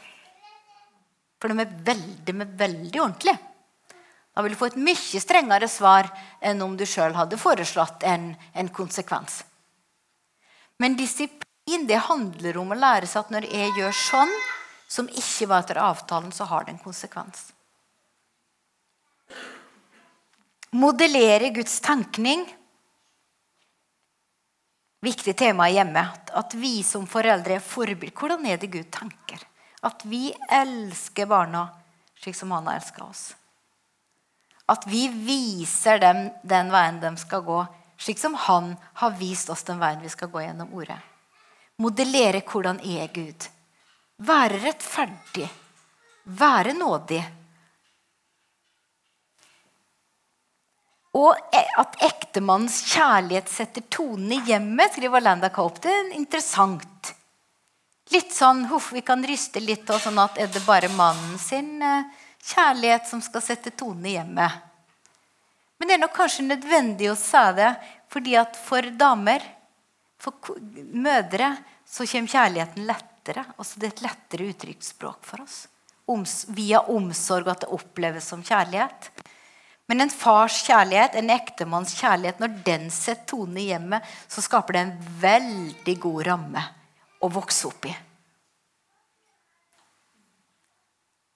[1.39, 3.39] For de er veldig, veldig ordentlige.
[4.35, 6.09] Da vil du få et mye strengere svar
[6.45, 9.43] enn om du sjøl hadde foreslått en, en konsekvens.
[10.79, 14.35] Men disiplin det handler om å lære seg at når jeg gjør sånn,
[14.89, 17.51] som ikke var etter avtalen, så har det en konsekvens.
[20.71, 22.45] Modellere Guds tenkning.
[25.01, 26.05] Viktig tema hjemme.
[26.33, 28.15] At vi som foreldre er forbilder.
[28.15, 29.43] Hvordan er det Gud tenker?
[29.83, 31.69] At vi elsker barna
[32.19, 33.29] slik som han har elska oss.
[34.69, 37.61] At vi viser dem den veien de skal gå,
[37.97, 40.99] slik som han har vist oss den veien vi skal gå gjennom ordet
[41.83, 43.49] modellere hvordan er Gud.
[44.19, 45.49] Være rettferdig.
[46.25, 47.23] Være nådig.
[51.19, 57.15] Og e- at ektemannens kjærlighet setter tonen i hjemmet, skriver Landa er interessant.
[58.13, 61.83] Litt sånn huff, vi kan ryste litt og sånn at er det bare mannen sin
[61.83, 62.07] eh,
[62.45, 64.53] kjærlighet som skal sette tonen i hjemmet.
[65.79, 67.73] Men det er nok kanskje nødvendig å si det
[68.09, 69.43] fordi at for damer,
[70.19, 70.33] for
[70.95, 71.53] mødre,
[71.85, 73.45] så kommer kjærligheten lettere.
[73.59, 75.67] Altså det er et lettere uttrykksspråk for oss.
[76.57, 79.11] Via omsorg at det oppleves som kjærlighet.
[79.89, 84.77] Men en fars kjærlighet, en ektemanns kjærlighet, når den setter tonen i hjemmet, så skaper
[84.77, 86.65] det en veldig god ramme
[87.25, 87.95] å vokse opp i.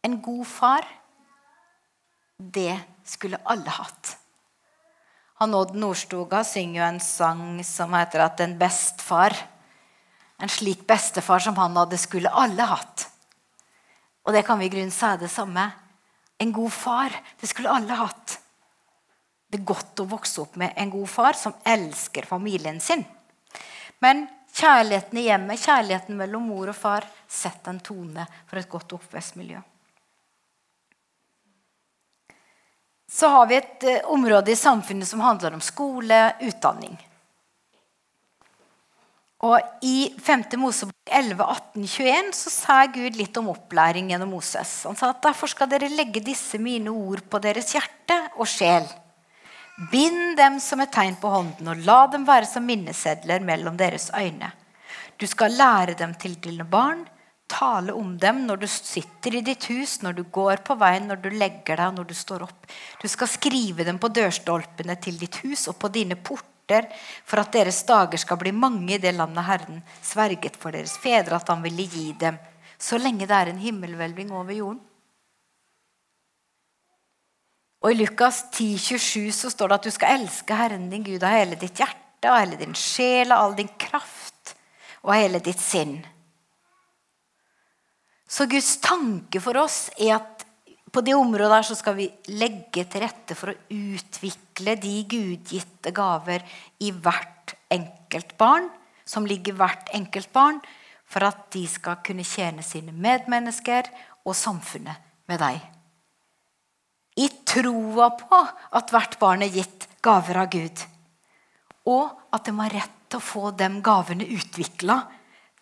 [0.04, 0.84] En god far,
[2.36, 2.74] det
[3.06, 4.16] skulle alle hatt.
[5.40, 9.38] Han Odd Nordstoga synger jo en sang som heter at 'En bestefar'.
[10.38, 13.08] En slik bestefar som han hadde, skulle alle hatt.
[14.26, 15.72] Og det kan vi i grunnen si det samme.
[16.38, 17.10] En god far,
[17.40, 18.41] det skulle alle hatt.
[19.52, 23.04] Det er godt å vokse opp med en god far som elsker familien sin.
[24.00, 24.24] Men
[24.56, 29.60] kjærligheten i hjemmet, kjærligheten mellom mor og far, setter en tone for et godt oppvekstmiljø.
[33.12, 36.96] så har vi et eh, område i samfunnet som handler om skole, utdanning.
[39.42, 40.44] Og I 5.
[40.62, 44.84] Mosebok 11, 18, 21 så sa Gud litt om opplæring gjennom Moses.
[44.86, 48.86] Han sa at derfor skal dere legge disse mine ord på deres hjerte og sjel.
[49.76, 54.10] Bind dem som et tegn på hånden, og la dem være som minnesedler mellom deres
[54.12, 54.50] øyne.
[55.16, 57.06] Du skal lære dem til dine barn,
[57.48, 61.22] tale om dem når du sitter i ditt hus, når du går på veien, når
[61.24, 62.68] du legger deg, når du står opp.
[63.00, 66.88] Du skal skrive dem på dørstolpene til ditt hus og på dine porter,
[67.24, 71.40] for at deres dager skal bli mange i det landet Herren sverget for deres fedre
[71.40, 72.36] at han ville gi dem,
[72.76, 74.80] så lenge det er en himmelhvelving over jorden.
[77.82, 81.24] Og I Lukas 10, 27 så står det at du skal elske Herren din Gud
[81.26, 84.54] av hele ditt hjerte, av hele din sjel, av all din kraft
[85.02, 85.96] og av hele ditt sinn.
[88.30, 90.46] Så Guds tanke for oss er at
[90.92, 95.90] på det området der så skal vi legge til rette for å utvikle de gudgitte
[95.96, 96.44] gaver
[96.84, 98.68] i hvert enkelt barn,
[99.04, 100.60] som ligger hvert enkelt barn,
[101.08, 103.88] for at de skal kunne tjene sine medmennesker
[104.22, 105.71] og samfunnet med deg.
[107.52, 108.40] Troa på
[108.78, 110.84] at hvert barn er gitt gaver av Gud.
[111.92, 115.02] Og at de har rett til å få de gavene utvikla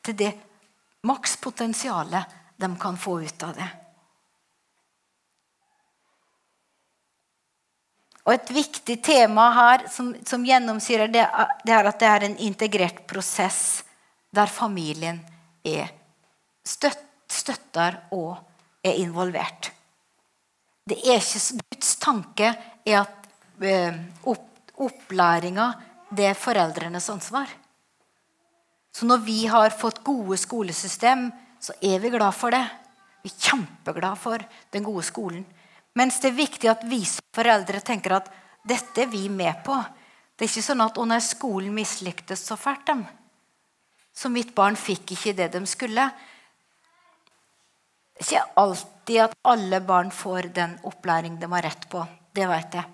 [0.07, 0.31] til det
[1.07, 3.68] makspotensialet de kan få ut av det.
[8.29, 11.24] Og Et viktig tema her som, som gjennomsyrer det,
[11.64, 13.83] det, er at det er en integrert prosess
[14.31, 15.18] der familien
[15.66, 15.90] er
[16.62, 18.37] støtt, støtter og
[18.87, 19.72] er involvert.
[20.90, 22.50] Det er ikke Guds tanke
[22.83, 23.29] er at
[23.62, 25.68] eh, opp, opplæringa
[26.11, 27.46] det er foreldrenes ansvar.
[28.90, 31.29] Så når vi har fått gode skolesystem
[31.61, 32.64] så er vi glad for det.
[33.22, 35.44] Vi er kjempeglad for den gode skolen.
[35.98, 38.31] Mens det er viktig at vi som foreldre tenker at
[38.66, 39.76] dette er vi med på.
[40.35, 43.07] Det er ikke sånn at 'Å nei, skolen mislyktes så fælt', dem.
[44.14, 46.11] Så mitt barn fikk ikke det de skulle.
[48.16, 48.46] Det er ikke
[49.11, 52.07] alltid at alle barn får den opplæring de har rett på.
[52.33, 52.85] Det vet jeg.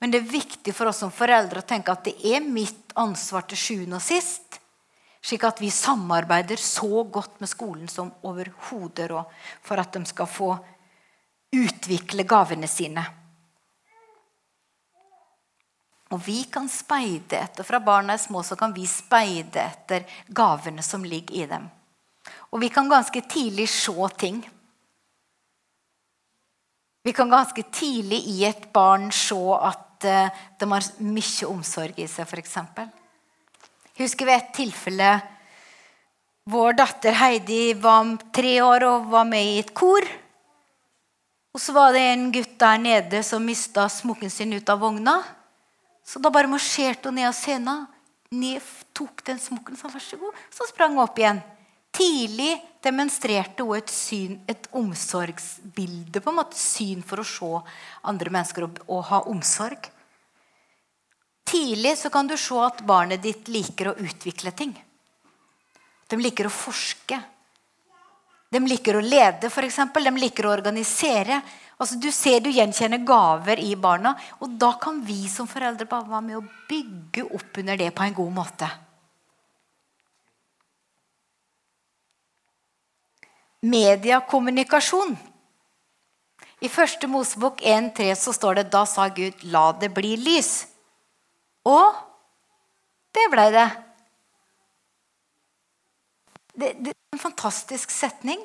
[0.00, 3.46] Men det er viktig for oss som foreldre å tenke at det er mitt ansvar
[3.48, 4.60] til sjuende og sist
[5.26, 10.28] slik at vi samarbeider så godt med skolen som overhodet råd for at de skal
[10.30, 10.52] få
[11.56, 13.02] utvikle gavene sine.
[16.14, 20.82] Og vi kan speide etter Fra barna er små, så kan vi speide etter gavene
[20.82, 21.66] som ligger i dem.
[22.52, 24.44] Og vi kan ganske tidlig se ting.
[27.06, 32.08] Vi kan ganske tidlig i et barn se at uh, de har mye omsorg i
[32.10, 32.58] seg, f.eks.
[34.00, 35.14] Husker ved et tilfelle
[36.46, 40.04] vår datter Heidi var tre år og var med i et kor.
[41.56, 45.16] Og så var det en gutt der nede som mista smokken sin ut av vogna.
[46.06, 47.86] Så da bare marsjerte hun ned av scenen,
[48.30, 48.62] ned,
[48.94, 51.42] tok den smokken, sa vær så god, så sprang hun opp igjen.
[51.96, 57.52] Tidlig demonstrerte hun et syn, et omsorgsbilde, på en måte syn for å se
[58.10, 59.88] andre mennesker og, og ha omsorg.
[61.46, 64.74] Tidlig så kan du se at barnet ditt liker å utvikle ting.
[66.06, 67.18] De liker å forske.
[68.50, 69.80] De liker å lede, f.eks.
[69.94, 71.40] De liker å organisere.
[71.76, 76.10] Altså, du ser du gjenkjenner gaver i barna, og da kan vi som foreldre bare
[76.12, 78.68] være med å bygge opp under det på en god måte.
[83.66, 85.16] Mediakommunikasjon.
[86.62, 90.66] I første Mosebok 1,3 så står det da sa Gud, la det bli lys.
[91.66, 91.94] Og
[93.16, 93.68] det ble det.
[96.54, 96.72] det.
[96.80, 98.40] Det er en fantastisk setning.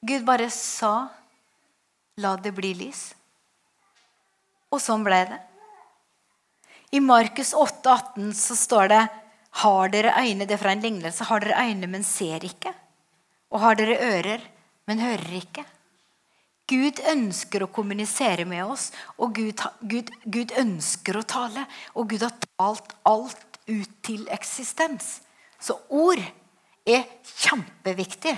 [0.00, 1.10] Gud bare sa
[2.20, 3.14] La det bli lys.
[4.68, 5.38] Og sånn ble det.
[6.92, 9.00] I Markus 8, 18 så står det
[9.62, 12.74] har dere øyne, det er fra en lignelse, har dere øyne, men ser ikke?
[13.50, 14.42] Og har dere ører,
[14.86, 15.64] men hører ikke?
[16.70, 21.64] Gud ønsker å kommunisere med oss, og Gud, Gud, Gud ønsker å tale.
[21.98, 25.18] Og Gud har talt alt ut til eksistens.
[25.58, 26.22] Så ord
[26.86, 28.36] er kjempeviktig.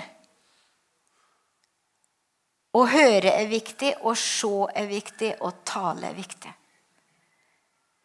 [2.73, 6.53] Å høre er viktig, å se er viktig, og tale er viktig.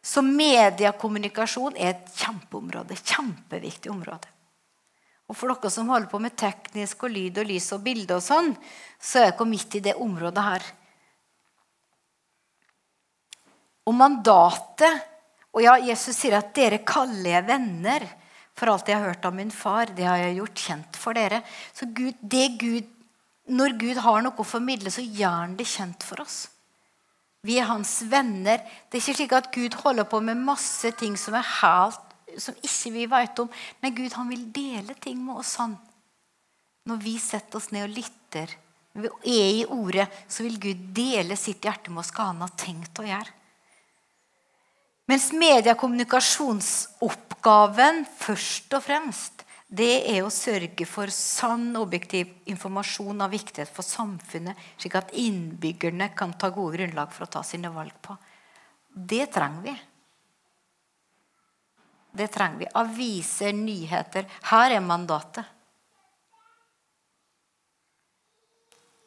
[0.05, 2.97] Så mediekommunikasjon er et kjempeområde.
[3.01, 4.29] Kjempeviktig område.
[5.29, 8.25] Og for dere som holder på med teknisk og lyd og lys og bilde og
[8.25, 8.49] sånn,
[8.97, 10.65] så er dere midt i det området her.
[13.85, 15.05] Og mandatet
[15.49, 18.05] Og ja, Jesus sier at 'dere kaller jeg venner'.
[18.53, 21.41] For alt jeg har hørt av min far, det har jeg gjort kjent for dere.
[21.73, 22.13] Så Gud,
[22.59, 22.85] Gud,
[23.47, 26.49] når Gud har noe å formidle, så gjør han det kjent for oss.
[27.41, 28.59] Vi er hans venner.
[28.91, 32.55] Det er ikke slik at Gud holder på med masse ting som er helt, som
[32.61, 33.49] ikke vi vet om.
[33.81, 35.55] Nei, Gud han vil dele ting med oss.
[35.61, 35.77] han.
[36.89, 38.47] Når vi setter oss ned og lytter,
[38.93, 42.41] når vi er i ordet, så vil Gud dele sitt hjerte med oss hva han
[42.43, 43.31] har tenkt å gjøre.
[45.09, 49.33] Mens mediekommunikasjonsoppgaven først og fremst
[49.69, 56.09] det er å sørge for sann, objektiv informasjon av viktighet for samfunnet, slik at innbyggerne
[56.17, 58.17] kan ta gode grunnlag for å ta sine valg på.
[58.89, 59.75] Det trenger vi.
[62.11, 62.67] Det trenger vi.
[62.73, 64.25] Aviser, nyheter.
[64.49, 65.45] Her er mandatet.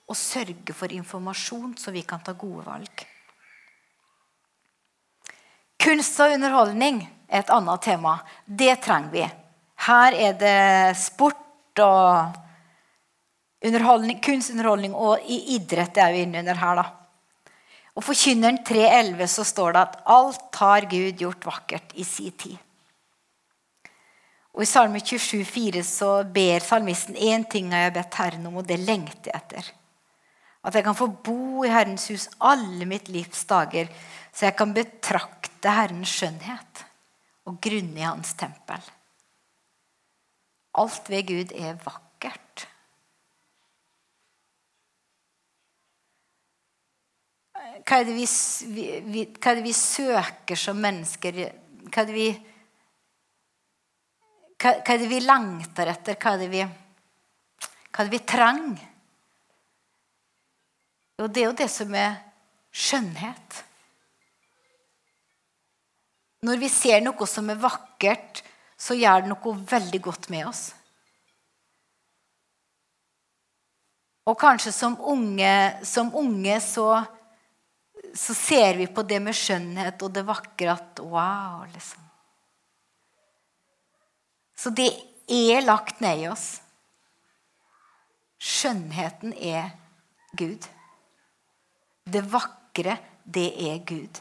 [0.06, 3.04] Å sørge for informasjon, så vi kan ta gode valg.
[5.82, 8.18] Kunst og underholdning er et annet tema.
[8.46, 9.24] Det trenger vi.
[9.82, 12.36] Her er det sport og
[13.66, 16.82] underholdning, kunstunderholdning og i idrett er vi inne under her.
[16.82, 16.84] da.
[17.96, 22.60] Og Forkynneren 3.11 så står det at alt har Gud gjort vakkert i si tid.
[24.52, 28.66] Og I Salme 27,4 så ber salmisten én ting har jeg bedt Herren om, og
[28.68, 29.70] det lengter jeg etter.
[30.62, 33.88] At jeg kan få bo i Herrens hus alle mitt livs dager,
[34.32, 36.84] så jeg kan betrakte Herrens skjønnhet
[37.48, 38.84] og grunne i Hans tempel.
[40.78, 42.68] Alt ved Gud er vakkert.
[47.82, 48.24] Hva er, vi,
[49.10, 51.40] vi, hva er det vi, søker som mennesker?
[51.88, 52.28] Hva er det vi,
[54.62, 56.16] hva, hva er det vi lengter etter?
[56.22, 58.88] Hva er det vi, hva er det vi trenger?
[61.18, 62.14] Jo, det er jo det som er
[62.72, 63.62] skjønnhet.
[66.42, 68.42] Når vi ser noe som er vakkert,
[68.74, 70.62] så gjør det noe veldig godt med oss.
[74.26, 75.54] Og kanskje som unge,
[75.86, 76.86] som unge så,
[78.14, 82.01] så, ser vi på det med skjønnhet og det vakre at Wow, liksom.
[84.62, 84.92] Så det
[85.26, 86.60] er lagt ned i oss.
[88.38, 89.72] Skjønnheten er
[90.38, 90.68] Gud.
[92.06, 94.20] Det vakre, det er Gud.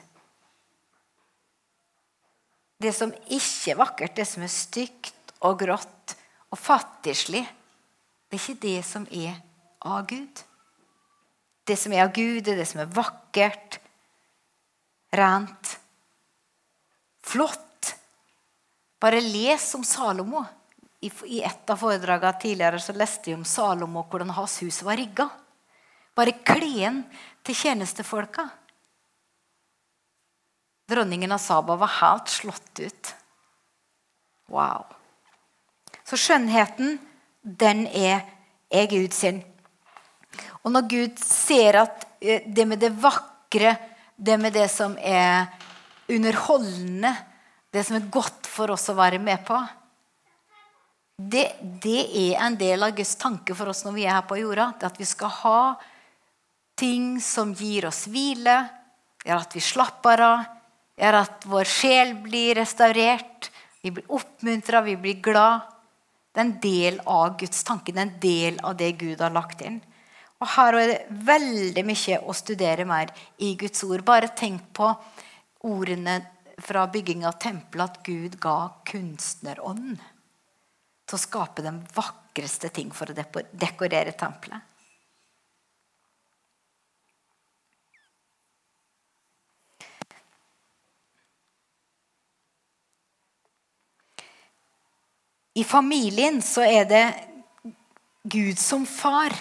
[2.82, 6.16] Det som ikke er vakkert, det som er stygt og grått
[6.50, 7.44] og fattigslig,
[8.30, 9.38] det er ikke det som er
[9.86, 10.46] av Gud.
[11.70, 13.78] Det som er av Gud, det er det som er vakkert,
[15.14, 15.76] rent,
[17.22, 17.68] flott.
[19.02, 20.44] Bare les om Salomo.
[21.02, 25.26] I et av foredragene tidligere så leste jeg om Salomo, hvordan hans hus var rigga.
[26.14, 27.02] Bare kleden
[27.42, 28.46] til tjenestefolka.
[30.92, 33.14] Dronningen av Saba var helt slått ut.
[34.52, 34.86] Wow.
[36.04, 36.98] Så skjønnheten,
[37.42, 38.26] den er,
[38.70, 39.40] er Gud sin.
[40.62, 43.78] Og når Gud ser at eh, det med det vakre,
[44.18, 45.48] det med det som er
[46.12, 47.16] underholdende,
[47.72, 49.60] det som er godt for oss å være med på
[51.22, 54.40] det, det er en del av Guds tanke for oss når vi er her på
[54.40, 54.72] jorda.
[54.82, 55.62] At vi skal ha
[56.80, 58.58] ting som gir oss hvile,
[59.26, 60.48] gjør at vi slapper av,
[60.98, 63.52] gjør at vår sjel blir restaurert.
[63.82, 65.68] Vi blir oppmuntra, vi blir glad.
[66.32, 69.34] Det er en del av Guds tanke, det er en del av det Gud har
[69.36, 69.82] lagt inn.
[70.42, 74.02] Og Her er det veldig mye å studere mer i Guds ord.
[74.08, 74.90] Bare tenk på
[75.70, 76.22] ordene
[76.62, 78.58] fra bygging av tempelet at Gud ga
[78.88, 83.16] kunstnerånd til å skape den vakreste ting for å
[83.52, 84.68] dekorere tempelet.
[95.60, 97.06] I familien så er det
[98.24, 99.36] Gud som far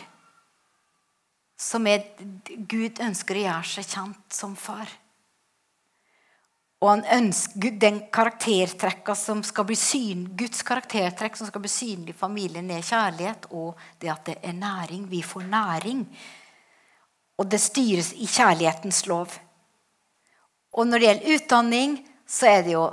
[1.60, 2.06] som er
[2.48, 4.88] Gud ønsker å gjøre seg kjent som far.
[6.80, 12.14] Og han ønsker den karaktertrekka som skal bli syn, Guds karaktertrekk som skal bli synlig
[12.14, 15.04] i familien, er kjærlighet og det at det er næring.
[15.10, 16.06] Vi får næring.
[17.36, 19.36] Og det styres i kjærlighetens lov.
[20.72, 22.86] Og når det gjelder utdanning, så er det jo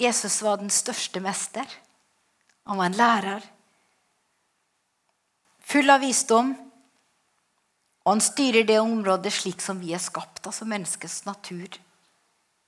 [0.00, 1.64] Jesus var den største mester.
[2.66, 3.44] Han var en lærer.
[5.64, 6.52] Full av visdom.
[8.04, 11.78] Og han styrer det området slik som vi er skapt, altså menneskets natur.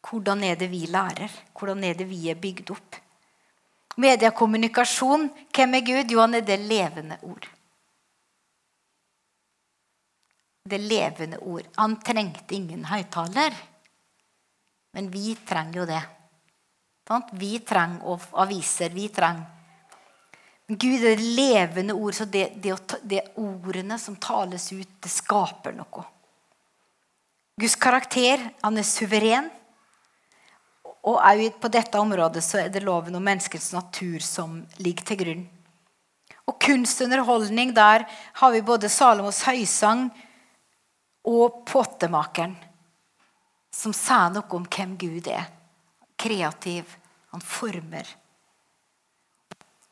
[0.06, 1.32] Hvordan er det vi lærer?
[1.58, 2.98] Hvordan er det vi er bygd opp?
[3.96, 5.30] Mediekommunikasjon.
[5.54, 6.12] Hvem er Gud?
[6.12, 7.48] Jo, han er det levende ord.
[10.66, 11.66] Det levende ord.
[11.76, 13.56] Han trengte ingen høyttaler.
[14.96, 16.02] Men vi trenger jo det.
[17.38, 18.90] Vi trenger aviser.
[18.94, 19.52] Vi trenger
[20.66, 22.14] Gud er det levende ord.
[22.14, 26.02] Så det, det, det ordene som tales ut, det skaper noe.
[27.56, 29.46] Guds karakter, han er suveren.
[31.06, 35.20] Og òg på dette området så er det loven om menneskets natur som ligger til
[35.20, 35.44] grunn.
[36.46, 38.06] Og kunstunderholdning, der
[38.40, 40.08] har vi både Salomos høysang
[41.26, 42.54] og pottemakeren,
[43.74, 45.46] som sier noe om hvem Gud er.
[46.16, 46.96] Kreativ.
[47.34, 48.06] Han former.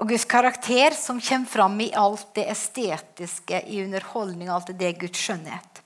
[0.00, 4.48] Og Guds karakter som kommer fram i alt det estetiske i underholdning.
[4.48, 5.82] Alt det er Guds skjønnhet.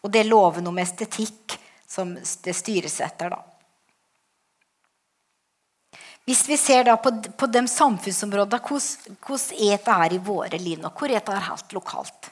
[0.00, 1.56] Og det er loven om estetikk
[1.88, 3.34] som det styres etter.
[3.34, 3.49] da.
[6.30, 10.92] Hvis vi ser da på, på de samfunnsområdene, hvordan, er i våre liv nå?
[10.94, 12.28] Hvor er dette helt lokalt?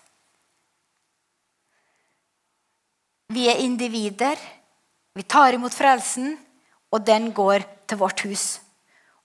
[3.34, 4.38] Vi er individer.
[5.18, 6.36] Vi tar imot frelsen,
[6.94, 8.44] og den går til vårt hus.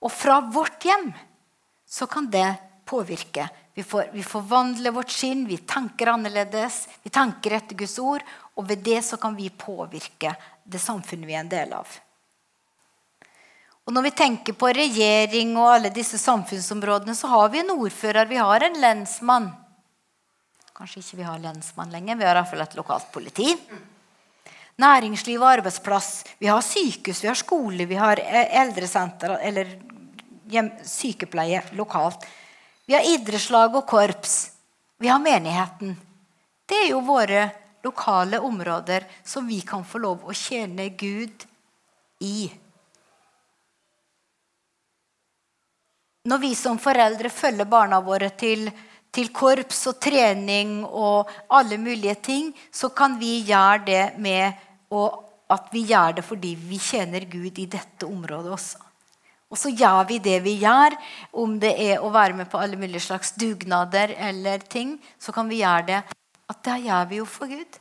[0.02, 1.12] Og fra vårt hjem
[1.86, 2.48] så kan det
[2.90, 3.46] påvirke.
[3.78, 8.26] Vi får, vi forvandler vårt skinn, vi tenker annerledes, vi tenker etter Guds ord.
[8.58, 10.34] Og ved det så kan vi påvirke
[10.66, 11.94] det samfunnet vi er en del av.
[13.84, 18.30] Og Når vi tenker på regjering og alle disse samfunnsområdene, så har vi en ordfører,
[18.30, 19.50] vi har en lensmann.
[20.74, 23.52] Kanskje ikke vi har lensmann lenger, vi har iallfall et lokalt politi.
[24.80, 26.24] Næringsliv og arbeidsplass.
[26.40, 29.76] Vi har sykehus, vi har skole, vi har eh, eldresenter eller
[30.88, 32.26] sykepleie lokalt.
[32.88, 34.54] Vi har idrettslag og korps.
[34.98, 35.94] Vi har menigheten.
[36.66, 37.50] Det er jo våre
[37.84, 41.46] lokale områder som vi kan få lov å tjene Gud
[42.24, 42.48] i.
[46.30, 48.70] når vi som foreldre følger barna våre til,
[49.12, 54.54] til, korps og trening og alle mulige ting, så kan vi gjøre det med
[55.54, 58.90] at vi gjør det fordi vi kjenner Gud i dette området også.
[59.54, 60.96] Og så gjør vi det vi gjør,
[61.38, 65.52] om det er å være med på alle mulige slags dugnader eller ting, så kan
[65.52, 66.00] vi gjøre det
[66.50, 67.80] at det gjør vi jo for Gud.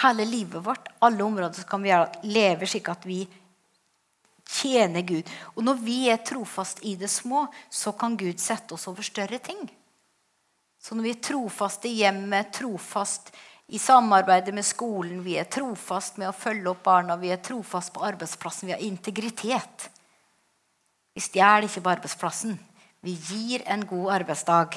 [0.00, 3.20] Hele livet vårt, alle områder, så kan vi gjøre, leve slik at vi
[4.48, 5.30] tjene Gud.
[5.54, 9.40] Og når vi er trofast i det små, så kan Gud sette oss over større
[9.42, 9.64] ting.
[10.80, 13.32] Så når vi er trofast i hjemmet, trofast
[13.72, 17.94] i samarbeidet med skolen, vi er trofast med å følge opp barna, vi er trofast
[17.94, 19.88] på arbeidsplassen, vi har integritet.
[21.14, 22.58] Vi stjeler ikke på arbeidsplassen.
[23.04, 24.76] Vi gir en god arbeidsdag.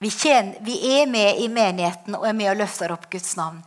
[0.00, 3.58] Vi, tjener, vi, er med i menigheten og er med og løfter opp Guds navn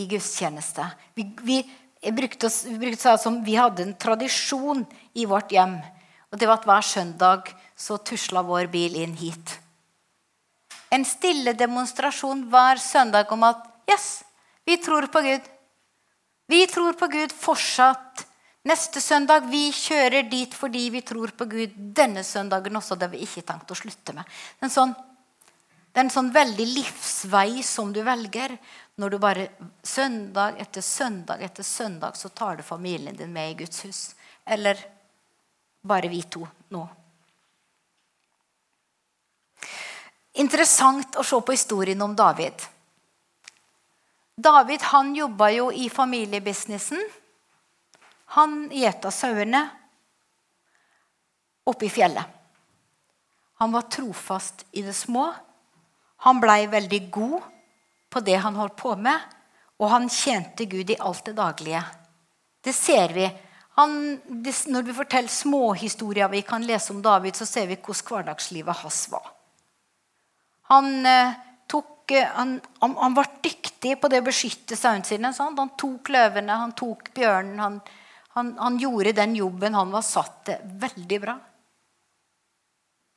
[0.00, 0.86] i gudstjeneste.
[1.12, 1.58] Vi, vi,
[2.12, 4.84] brukte, brukte som Vi hadde en tradisjon
[5.14, 5.78] i vårt hjem.
[6.32, 9.58] Og det var at hver søndag så tusla vår bil inn hit.
[10.90, 14.22] En stille demonstrasjon hver søndag om at yes,
[14.66, 15.48] vi tror på Gud.
[16.50, 18.26] Vi tror på Gud fortsatt.
[18.64, 21.74] Neste søndag vi kjører dit fordi vi tror på Gud.
[21.74, 22.96] Denne søndagen også.
[22.96, 24.28] Det har vi ikke tenkt å slutte med.
[24.64, 24.94] En sånn,
[25.94, 28.56] det er en sånn veldig livsvei som du velger.
[28.98, 29.44] Når du bare
[29.86, 34.00] søndag etter søndag etter søndag så tar du familien din med i Guds hus.
[34.42, 34.80] Eller
[35.86, 36.42] bare vi to
[36.74, 36.82] nå.
[40.42, 42.66] Interessant å se på historien om David.
[44.34, 46.98] David han jobba jo i familiebusinessen.
[48.34, 49.62] Han gjeta sauene
[51.70, 52.26] oppe i fjellet.
[53.62, 55.30] Han var trofast i det små.
[56.24, 57.40] Han blei veldig god
[58.12, 59.18] på det han holdt på med,
[59.82, 61.82] og han tjente Gud i alt det daglige.
[62.64, 63.26] Det ser vi.
[63.76, 63.96] Han,
[64.70, 69.02] når vi forteller småhistorier vi kan lese om David, så ser vi hvordan hverdagslivet hans
[69.12, 69.32] var.
[70.70, 71.34] Han, eh,
[71.68, 75.34] tok, eh, han, han, han, var dyktig på det å beskytte sauene sine.
[75.34, 75.58] Sant?
[75.60, 77.80] Han tok løvene, han tok bjørnen.
[78.38, 81.36] Han, gjorde den jobben han var satt til, veldig bra.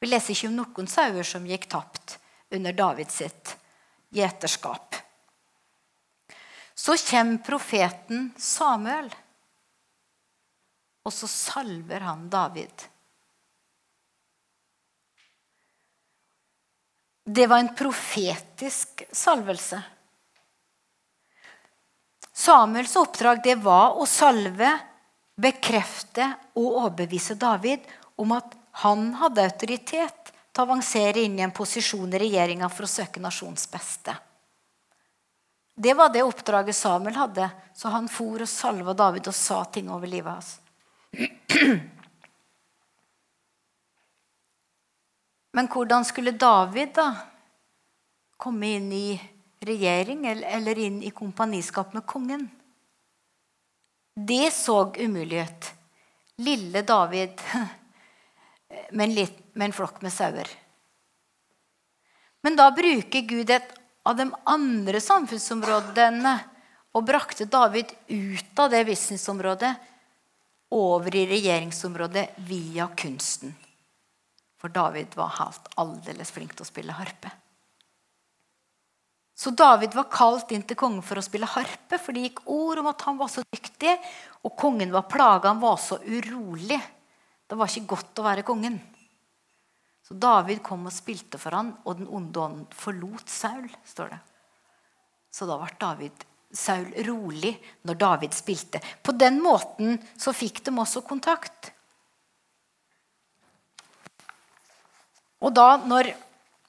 [0.01, 2.17] Vi leser ikke om noen sauer som gikk tapt
[2.51, 3.21] under Davids
[4.09, 4.95] gjeterskap.
[6.73, 9.09] Så kommer profeten Samuel,
[11.03, 12.85] og så salver han David.
[17.27, 19.81] Det var en profetisk salvelse.
[22.31, 24.69] Samuels oppdrag det var å salve,
[25.35, 27.83] bekrefte og overbevise David
[28.15, 30.16] om at han hadde autoritet
[30.57, 34.15] til å avansere inn i en posisjon i regjeringa for å søke nasjons beste.
[35.77, 37.45] Det var det oppdraget Samuel hadde,
[37.77, 40.59] så han for og salva David og sa ting over livet hans.
[45.53, 47.13] Men hvordan skulle David da
[48.37, 49.21] komme inn i
[49.61, 52.49] regjering eller inn i kompaniskap med kongen?
[54.17, 55.73] Det så umulig ut.
[56.41, 57.41] Lille David
[58.91, 60.49] med en, med en flokk med sauer.
[62.43, 63.73] Men da bruker Gud et
[64.07, 66.33] av de andre samfunnsområdene
[66.95, 69.73] og brakte David ut av det businessområdet
[70.73, 73.55] over i regjeringsområdet via kunsten.
[74.57, 77.31] For David var helt aldeles flink til å spille harpe.
[79.37, 82.81] Så David var kalt inn til kongen for å spille harpe, for det gikk ord
[82.81, 83.93] om at han var så dyktig,
[84.41, 86.79] og kongen var plaga, han var så urolig.
[87.47, 88.77] Det var ikke godt å være kongen.
[90.07, 93.67] Så David kom og spilte for han, og den onde ånden forlot Saul.
[93.83, 94.19] står det.
[95.31, 98.79] Så da ble David, Saul rolig når David spilte.
[99.03, 101.73] På den måten så fikk de også kontakt.
[105.43, 106.13] Og da når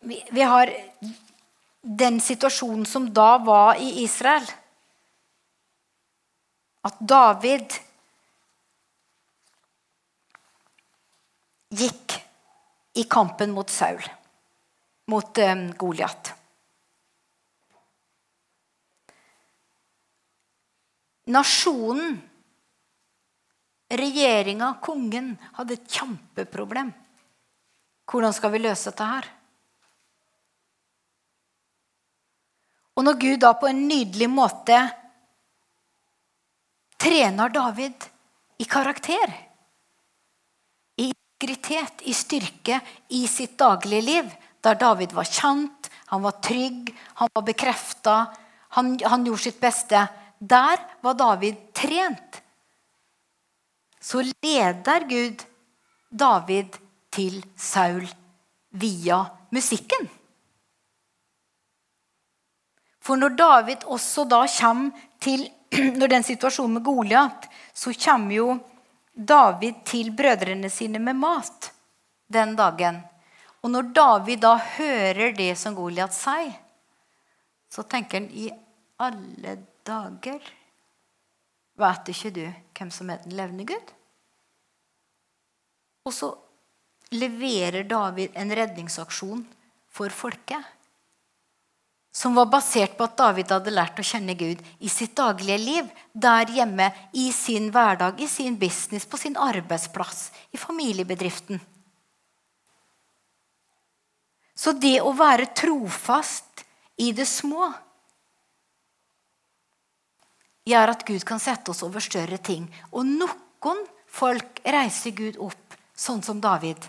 [0.02, 0.70] vi, vi har
[1.82, 4.44] den situasjonen som da var i Israel
[6.86, 7.74] At David
[11.68, 12.16] gikk
[12.98, 14.02] i kampen mot Saul,
[15.06, 16.34] mot um, Goliat.
[21.28, 22.16] Nasjonen,
[23.92, 26.94] regjeringa, kongen, hadde et kjempeproblem.
[28.08, 29.28] Hvordan skal vi løse dette her?
[32.96, 34.78] Og når Gud da på en nydelig måte
[36.98, 38.08] trener David
[38.58, 39.36] i karakter
[41.38, 44.30] integritet, i styrke, i sitt daglige liv.
[44.60, 48.26] Der David var kjent, han var trygg, han var bekrefta,
[48.74, 50.08] han, han gjorde sitt beste.
[50.38, 52.42] Der var David trent.
[54.00, 55.44] Så leder Gud
[56.10, 56.76] David
[57.10, 58.06] til Saul
[58.70, 60.08] via musikken.
[63.00, 65.48] For når David også da kommer til
[66.00, 67.44] Når den situasjonen med Goliat,
[67.76, 68.46] så kommer jo
[69.18, 71.72] David til brødrene sine med mat
[72.30, 73.00] den dagen.
[73.66, 76.54] Og når David da hører det som Goliat sier,
[77.68, 78.46] så tenker han i
[79.02, 80.54] alle dager
[81.78, 82.44] Vet ikke du
[82.74, 83.90] hvem som er den levende Gud?
[86.06, 86.32] Og så
[87.14, 89.44] leverer David en redningsaksjon
[89.94, 90.77] for folket
[92.18, 95.90] som var basert på at David hadde lært å kjenne Gud i sitt daglige liv,
[96.10, 101.60] der hjemme, i sin hverdag, i sin business, på sin arbeidsplass, i familiebedriften.
[104.58, 106.64] Så det å være trofast
[106.98, 107.70] i det små
[110.66, 112.66] gjør at Gud kan sette oss over større ting.
[112.90, 116.82] Og noen folk reiser Gud opp, sånn som David.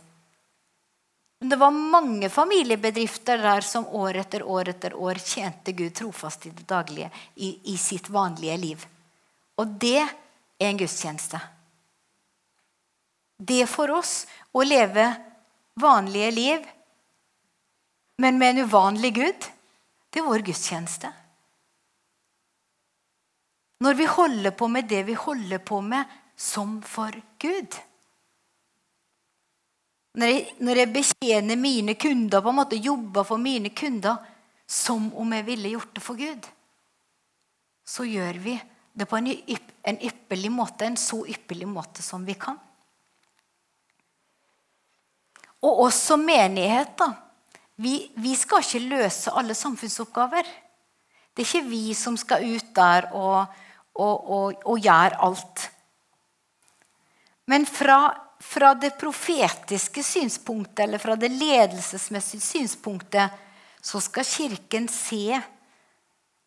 [1.40, 6.46] Men det var mange familiebedrifter der som år etter år etter år tjente Gud trofast
[6.46, 8.84] i det daglige, i, i sitt vanlige liv.
[9.60, 11.40] Og det er en gudstjeneste.
[13.40, 15.06] Det for oss å leve
[15.80, 16.68] vanlige liv,
[18.20, 19.48] men med en uvanlig Gud,
[20.12, 21.12] det er vår gudstjeneste.
[23.80, 27.80] Når vi holder på med det vi holder på med som for Gud.
[30.18, 34.18] Når jeg, når jeg betjener mine kunder, på en måte jobber for mine kunder
[34.70, 36.48] som om jeg ville gjort det for Gud,
[37.86, 38.56] så gjør vi
[38.94, 42.58] det på en, en ypperlig måte, en så ypperlig måte som vi kan.
[45.66, 46.96] Og også menighet.
[47.00, 47.12] da.
[47.80, 50.48] Vi, vi, skal ikke løse alle samfunnsoppgaver.
[51.34, 53.46] Det er ikke vi som skal ut der og,
[53.96, 55.70] og, og, og gjøre alt.
[57.50, 63.46] Men fra fra det profetiske synspunktet eller fra det ledelsesmessige synspunktet
[63.82, 65.40] så skal Kirken se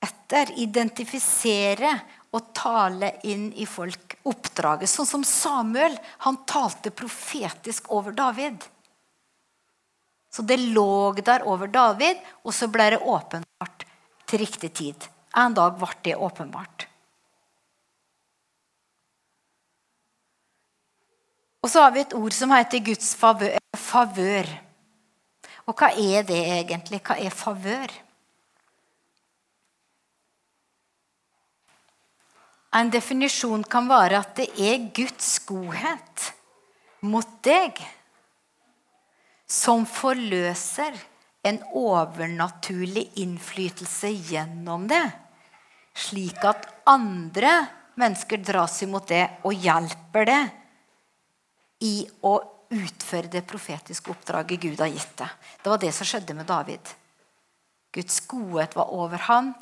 [0.03, 1.93] etter, identifisere
[2.33, 4.91] og tale inn i folk oppdraget.
[4.91, 5.97] Sånn som Samuel.
[6.25, 8.65] Han talte profetisk over David.
[10.33, 13.85] Så det lå der over David, og så ble det åpenbart
[14.25, 15.09] til riktig tid.
[15.37, 16.89] En dag ble det åpenbart.
[21.63, 24.49] Og så har vi et ord som heter Guds favør.
[25.71, 26.99] Og hva er det egentlig?
[27.07, 27.93] Hva er favør?
[32.75, 36.31] En definisjon kan være at det er Guds godhet
[37.05, 37.77] mot deg
[39.47, 40.97] som forløser
[41.45, 45.05] en overnaturlig innflytelse gjennom det,
[45.93, 47.53] slik at andre
[48.01, 50.41] mennesker dras imot det og hjelper det
[51.83, 52.37] i å
[52.73, 55.29] utføre det profetiske oppdraget Gud har gitt det.
[55.63, 56.95] Det var det som skjedde med David.
[57.93, 59.53] Guds godhet var over ham.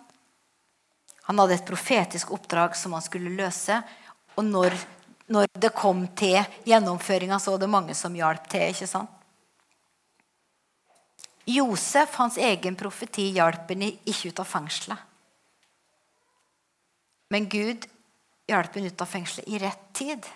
[1.26, 3.80] Han hadde et profetisk oppdrag som han skulle løse.
[4.38, 4.76] Og når,
[5.30, 8.68] når det kom til gjennomføringa, så var det mange som hjalp til.
[8.70, 9.16] ikke sant?
[11.50, 15.06] Josef, hans egen profeti, hjalp ham ikke ut av fengselet.
[17.30, 17.86] Men Gud
[18.50, 20.26] hjalp ham ut av fengselet i rett tid.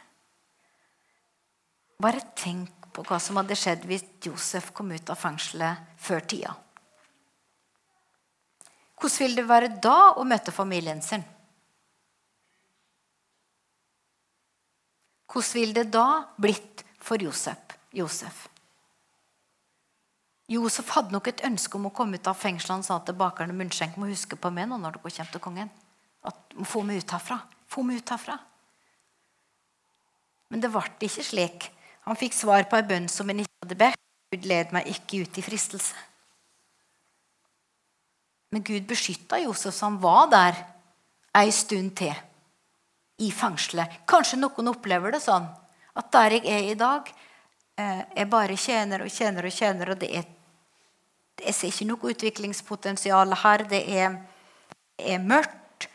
[2.03, 6.55] Bare tenk på hva som hadde skjedd hvis Josef kom ut av fengselet før tida.
[9.01, 11.25] Hvordan vil det være da å møte familien sin?
[15.29, 17.75] Hvordan vil det da blitt for Josef?
[17.95, 18.47] Josef?
[20.51, 22.77] Josef hadde nok et ønske om å komme ut av fengselet.
[22.77, 25.71] Han sa til bakeren Munnskjenk må huske på meg nå når dere kommer til kongen.
[26.25, 27.41] At må Få meg ut herfra.
[27.69, 28.37] Få meg ut herfra.
[30.53, 31.71] Men det ble ikke slik.
[32.05, 34.01] Han fikk svar på ei bønn som han ikke hadde bedt.
[34.35, 35.95] Gud led meg ikke ut i fristelse.
[38.55, 40.59] Men Gud beskytta Josef, så han var der
[41.39, 42.15] ei stund til.
[43.23, 44.01] I fengselet.
[44.11, 45.47] Kanskje noen opplever det sånn
[45.95, 47.11] at der jeg er i dag,
[47.79, 50.25] eh, jeg bare tjener og tjener og tjener, og det er
[51.45, 53.65] Jeg ser ikke noe utviklingspotensial her.
[53.67, 54.13] Det er,
[54.99, 55.89] er mørkt.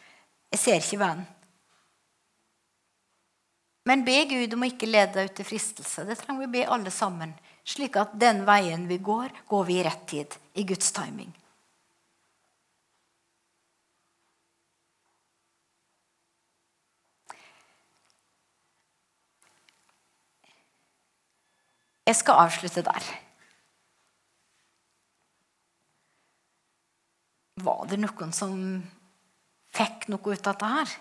[0.52, 1.22] Jeg ser ikke veien.
[3.90, 6.04] Men be Gud om å ikke lede deg ut til fristelse.
[6.06, 7.34] Det trenger vi be alle sammen.
[7.66, 10.38] Slik at den veien vi går, går vi i rett tid.
[10.54, 11.34] I Guds timing.
[22.06, 23.10] Jeg skal avslutte der.
[27.66, 28.56] Var det noen som
[29.74, 31.00] fikk noe ut av dette her?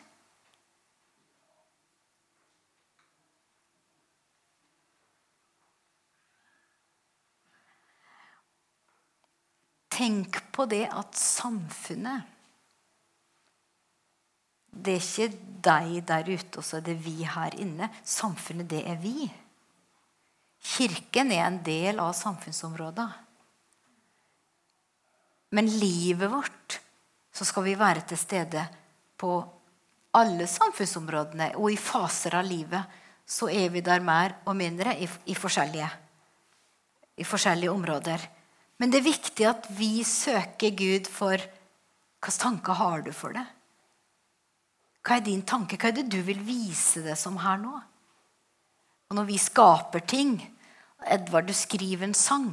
[9.98, 12.34] Tenk på det at samfunnet
[14.70, 15.28] Det er ikke
[15.64, 17.88] deg der ute, og så er det vi her inne.
[18.06, 19.26] Samfunnet, det er vi.
[20.62, 23.08] Kirken er en del av samfunnsområdet.
[25.50, 26.78] Men livet vårt
[27.34, 28.62] så skal vi være til stede
[29.18, 29.32] på
[30.14, 31.52] alle samfunnsområdene.
[31.58, 35.90] Og i faser av livet så er vi der mer og mindre i, i, forskjellige,
[37.18, 38.28] i forskjellige områder.
[38.78, 43.44] Men det er viktig at vi søker Gud for hvilke tanker har du for det?
[45.06, 45.78] Hva er din tanke?
[45.78, 47.74] Hva er det du vil vise det som her nå?
[49.08, 50.36] Og når vi skaper ting
[51.06, 52.50] Edvard, du skriver en sang.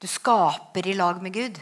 [0.00, 1.60] Du skaper i lag med Gud.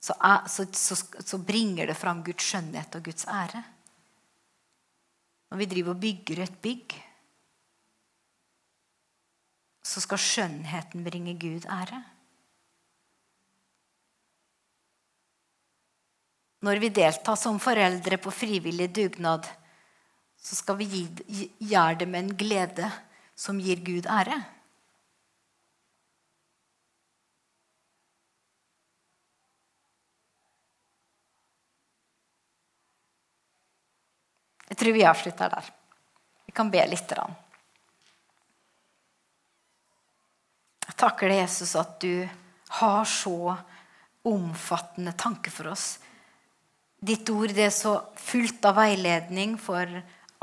[0.00, 0.16] Så,
[0.48, 3.62] så, så, så bringer det fram Guds skjønnhet og Guds ære.
[5.52, 6.96] Når vi driver og bygger et bygg,
[9.84, 12.00] så skal skjønnheten bringe Gud ære.
[16.64, 19.44] Når vi deltar som foreldre på frivillig dugnad,
[20.40, 21.04] så skal vi
[21.60, 22.88] gjøre det med en glede
[23.36, 24.40] som gir Gud ære.
[34.74, 35.72] Jeg tror vi avslutter der.
[36.48, 37.12] Vi kan be litt.
[40.84, 42.28] Jeg takker deg, Jesus, at du
[42.80, 43.54] har så
[44.24, 45.98] omfattende tanke for oss.
[47.04, 49.88] Ditt ord er så fullt av veiledning for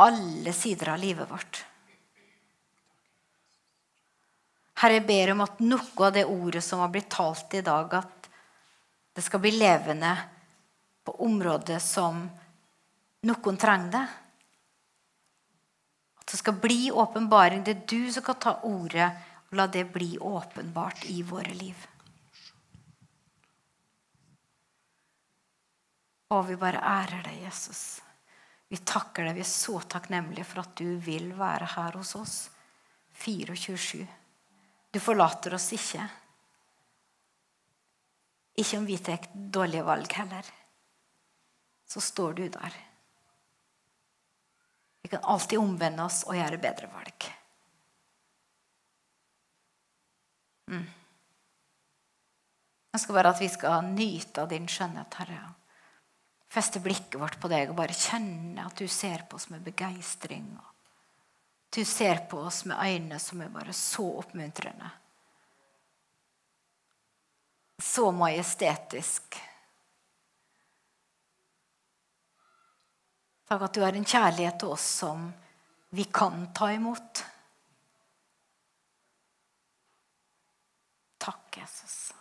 [0.01, 1.63] alle sider av livet vårt.
[4.81, 7.93] Herre, jeg ber om at noe av det ordet som har blitt talt i dag,
[8.01, 8.29] at
[9.13, 10.15] det skal bli levende
[11.05, 12.23] på områder som
[13.27, 14.05] noen trenger det.
[16.21, 17.61] At det skal bli åpenbaring.
[17.65, 19.09] Det er du som kan ta ordet
[19.51, 21.87] og la det bli åpenbart i våre liv.
[26.31, 27.99] Og vi bare ærer deg, Jesus.
[28.71, 29.35] Vi takker deg.
[29.35, 32.35] Vi er så takknemlige for at du vil være her hos oss
[33.19, 34.05] 24-7.
[34.91, 36.05] Du forlater oss ikke.
[38.55, 40.47] Ikke om vi tar dårlige valg heller.
[41.91, 42.79] Så står du der.
[45.03, 47.31] Vi kan alltid omvende oss og gjøre bedre valg.
[50.71, 50.87] Mm.
[52.91, 55.41] Jeg skal bare at vi skal nyte av din skjønnhet, Herre.
[56.51, 60.49] Feste blikket vårt på deg og bare kjenne at du ser på oss med begeistring.
[61.71, 64.89] Du ser på oss med øyne som er bare så oppmuntrende.
[67.79, 69.39] Så majestetisk.
[73.47, 75.29] Takk at du har en kjærlighet til oss som
[75.95, 77.23] vi kan ta imot.
[81.21, 82.13] Takk, Jesus.